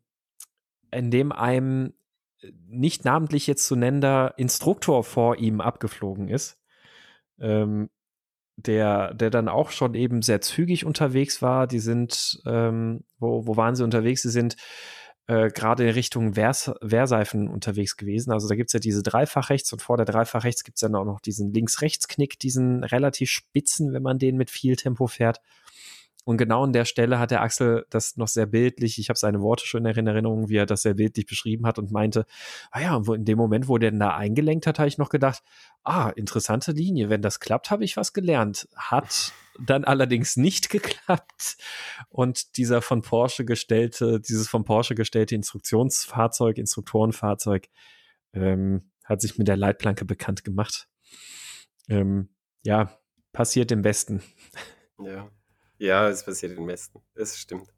[0.92, 1.94] in dem einem
[2.68, 6.60] nicht namentlich jetzt zu nennender Instruktor vor ihm abgeflogen ist.
[7.40, 7.90] Ähm,
[8.66, 11.68] der, der dann auch schon eben sehr zügig unterwegs war.
[11.68, 14.22] Die sind, ähm, wo, wo waren sie unterwegs?
[14.22, 14.56] Sie sind
[15.28, 18.32] äh, gerade in Richtung Wehrs Wehrseifen unterwegs gewesen.
[18.32, 21.06] Also da gibt's ja diese Dreifach rechts und vor der Dreifach rechts gibt's dann auch
[21.06, 25.40] noch diesen Links-Rechts-Knick, diesen relativ spitzen, wenn man den mit viel Tempo fährt.
[26.30, 29.42] Und genau an der Stelle hat der Axel das noch sehr bildlich, ich habe seine
[29.42, 32.28] Worte schon in Erinnerung, wie er das sehr bildlich beschrieben hat und meinte,
[32.70, 35.42] ah ja, in dem Moment, wo der denn da eingelenkt hat, habe ich noch gedacht,
[35.84, 38.70] ah, interessante Linie, wenn das klappt, habe ich was gelernt.
[38.76, 41.58] Hat dann allerdings nicht geklappt
[42.10, 47.70] und dieser von Porsche gestellte, dieses von Porsche gestellte Instruktionsfahrzeug, Instruktorenfahrzeug,
[48.34, 50.88] ähm, hat sich mit der Leitplanke bekannt gemacht.
[51.88, 52.30] Ähm,
[52.62, 53.00] ja,
[53.34, 54.22] passiert im Besten.
[55.00, 55.28] Ja.
[55.80, 57.02] Ja, es passiert im Westen.
[57.16, 57.74] Das stimmt.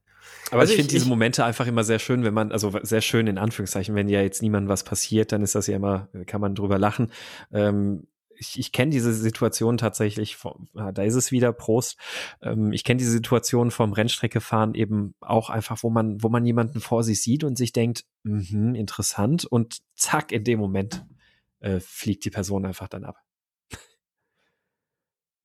[0.52, 3.28] Aber Also ich finde diese Momente einfach immer sehr schön, wenn man, also sehr schön
[3.28, 6.56] in Anführungszeichen, wenn ja jetzt niemandem was passiert, dann ist das ja immer, kann man
[6.56, 7.11] drüber lachen.
[7.52, 11.98] Ähm, ich ich kenne diese Situation tatsächlich, vom, ah, da ist es wieder, Prost.
[12.41, 16.82] Ähm, ich kenne diese Situation vom Rennstreckefahren eben auch einfach, wo man, wo man jemanden
[16.82, 21.06] vor sich sieht und sich denkt, mhm, interessant und zack, in dem Moment
[21.60, 23.18] äh, fliegt die Person einfach dann ab.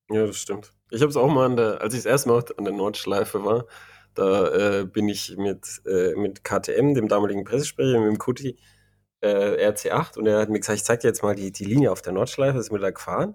[0.09, 0.73] Ja, das stimmt.
[0.91, 3.45] Ich habe es auch mal an der, als ich das erste Mal an der Nordschleife
[3.45, 3.67] war,
[4.15, 8.57] da äh, bin ich mit, äh, mit KTM, dem damaligen Pressesprecher, mit dem Kuti,
[9.21, 11.93] äh, RC8 und er hat mir gesagt, ich zeig dir jetzt mal die, die Linie
[11.93, 13.35] auf der Nordschleife, ist mir da gefahren.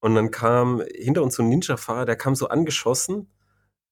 [0.00, 3.30] Und dann kam hinter uns so ein Ninja-Fahrer, der kam so angeschossen.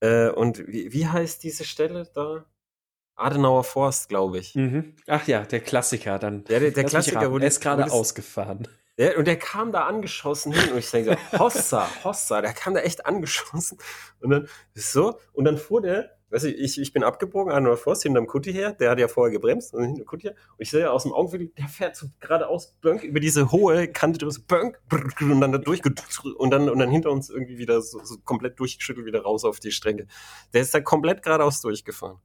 [0.01, 2.47] Äh, und wie, wie heißt diese Stelle da?
[3.15, 4.55] Adenauer Forst, glaube ich.
[4.55, 4.95] Mhm.
[5.07, 6.45] Ach ja, der Klassiker dann.
[6.49, 8.69] Ja, der, der Klassiker, wo er ist gerade ausgefahren.
[8.99, 12.75] Ja, und der kam da angeschossen hin und ich denke, so, Hossa, Hossa, der kam
[12.75, 13.79] da echt angeschossen.
[14.19, 17.77] Und dann so, und dann fuhr der, weißt du, ich, ich bin abgebogen, an der
[17.77, 20.71] Forst, hinterm Kutti her, der hat ja vorher gebremst, und hinter Kutti her, und ich
[20.71, 24.33] sehe ja aus dem Augenwinkel, der fährt so geradeaus, bönk, über diese hohe Kante drüber,
[24.33, 24.81] so bönk,
[25.21, 28.59] und dann da durchgedrückt, und dann, und dann hinter uns irgendwie wieder so, so komplett
[28.59, 30.09] durchgeschüttelt wieder raus auf die Strecke.
[30.53, 32.19] Der ist da komplett geradeaus durchgefahren.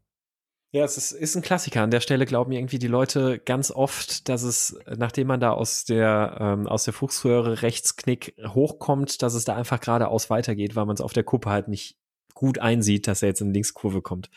[0.74, 1.84] Ja, es ist, ist ein Klassiker.
[1.84, 5.86] An der Stelle glauben irgendwie die Leute ganz oft, dass es, nachdem man da aus
[5.86, 10.96] der, ähm, aus der Fuchsröhre Rechtsknick hochkommt, dass es da einfach geradeaus weitergeht, weil man
[10.96, 12.00] es auf der Kuppe halt nicht
[12.34, 14.32] gut einsieht, dass er jetzt in die Linkskurve kommt.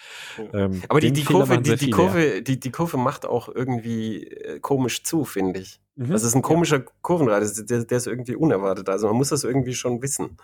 [0.53, 4.61] Ähm, Aber die, die Kurve, die, die, Kurve, die, die Kurve macht auch irgendwie äh,
[4.61, 5.81] komisch zu, finde ich.
[5.95, 6.11] Mhm.
[6.11, 6.85] Das ist ein komischer ja.
[7.01, 8.91] Kurvenreiter, der, der ist irgendwie unerwartet.
[8.91, 10.37] Also man muss das irgendwie schon wissen.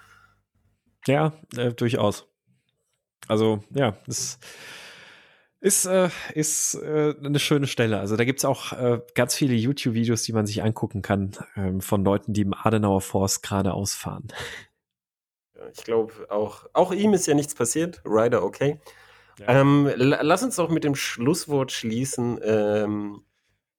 [1.07, 2.27] Ja, äh, durchaus.
[3.29, 4.39] Also, ja, das
[5.63, 8.01] ist, äh, ist äh, eine schöne Stelle.
[8.01, 12.05] Also da gibt's auch äh, ganz viele YouTube-Videos, die man sich angucken kann, ähm, von
[12.05, 14.27] Leuten, die im Adenauer Forst geradeaus fahren.
[15.73, 18.03] Ich glaube auch, auch ihm ist ja nichts passiert.
[18.05, 18.81] Ryder, okay.
[19.39, 19.61] Ja.
[19.61, 22.41] Ähm, lass uns doch mit dem Schlusswort schließen.
[22.43, 23.23] Ähm,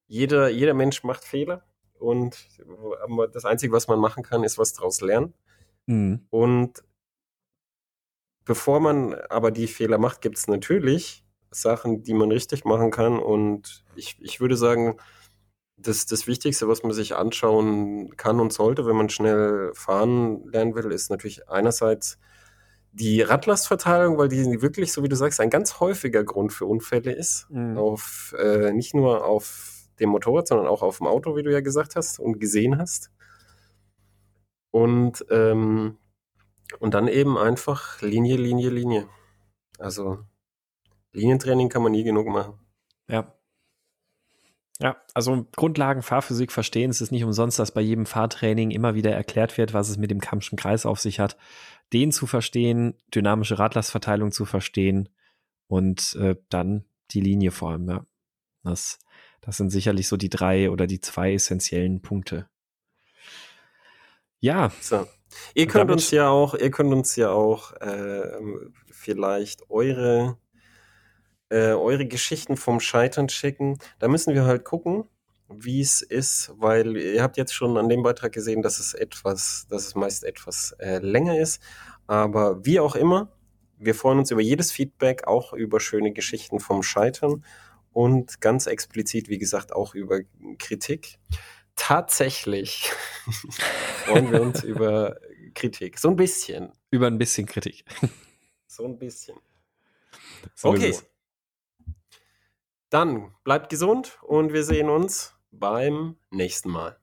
[0.08, 1.66] jeder, jeder Mensch macht Fehler
[2.00, 2.48] und
[3.34, 5.34] das Einzige, was man machen kann, ist was daraus lernen.
[5.86, 6.26] Mhm.
[6.30, 6.82] Und
[8.46, 11.23] bevor man aber die Fehler macht, gibt es natürlich
[11.54, 13.20] Sachen, die man richtig machen kann.
[13.20, 14.98] Und ich, ich würde sagen,
[15.78, 20.76] das, das Wichtigste, was man sich anschauen kann und sollte, wenn man schnell fahren lernen
[20.76, 22.20] will, ist natürlich einerseits
[22.92, 27.12] die Radlastverteilung, weil die wirklich, so wie du sagst, ein ganz häufiger Grund für Unfälle
[27.12, 27.48] ist.
[27.50, 27.78] Mhm.
[27.78, 31.62] Auf, äh, nicht nur auf dem Motorrad, sondern auch auf dem Auto, wie du ja
[31.62, 33.12] gesagt hast und gesehen hast.
[34.72, 35.98] Und, ähm,
[36.80, 39.08] und dann eben einfach Linie, Linie, Linie.
[39.80, 40.20] Also
[41.14, 42.60] Linientraining kann man nie genug machen.
[43.08, 43.34] Ja.
[44.80, 46.90] Ja, also Grundlagen Fahrphysik verstehen.
[46.90, 50.12] Es ist nicht umsonst, dass bei jedem Fahrtraining immer wieder erklärt wird, was es mit
[50.12, 51.38] dem Kammschen Kreis auf sich hat.
[51.94, 55.10] Den zu verstehen, dynamische Radlastverteilung zu verstehen
[55.68, 57.88] und äh, dann die Linie vor allem.
[57.88, 58.06] Ja.
[58.64, 59.00] Das,
[59.42, 62.50] das sind sicherlich so die drei oder die zwei essentiellen Punkte.
[64.40, 64.72] Ja.
[64.82, 65.08] So.
[65.54, 68.32] Ihr könnt uns ja auch, ihr könnt uns ja auch äh,
[68.92, 70.38] vielleicht eure
[71.54, 73.78] äh, eure Geschichten vom Scheitern schicken.
[74.00, 75.04] Da müssen wir halt gucken,
[75.48, 79.68] wie es ist, weil ihr habt jetzt schon an dem Beitrag gesehen, dass es etwas,
[79.70, 81.62] dass es meist etwas äh, länger ist.
[82.08, 83.32] Aber wie auch immer,
[83.78, 87.46] wir freuen uns über jedes Feedback, auch über schöne Geschichten vom Scheitern
[87.92, 90.22] und ganz explizit, wie gesagt, auch über
[90.58, 91.20] Kritik.
[91.76, 92.92] Tatsächlich
[94.06, 95.18] freuen wir uns über
[95.54, 96.00] Kritik.
[96.00, 96.72] So ein bisschen.
[96.90, 97.86] Über ein bisschen Kritik.
[98.66, 99.38] So ein bisschen.
[100.56, 100.96] So okay.
[102.94, 107.00] Dann bleibt gesund und wir sehen uns beim nächsten Mal.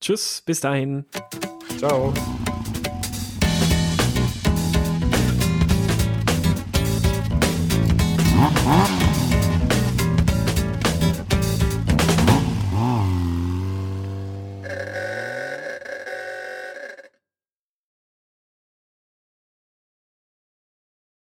[0.00, 1.04] Tschüss, bis dahin.
[1.76, 2.14] Ciao.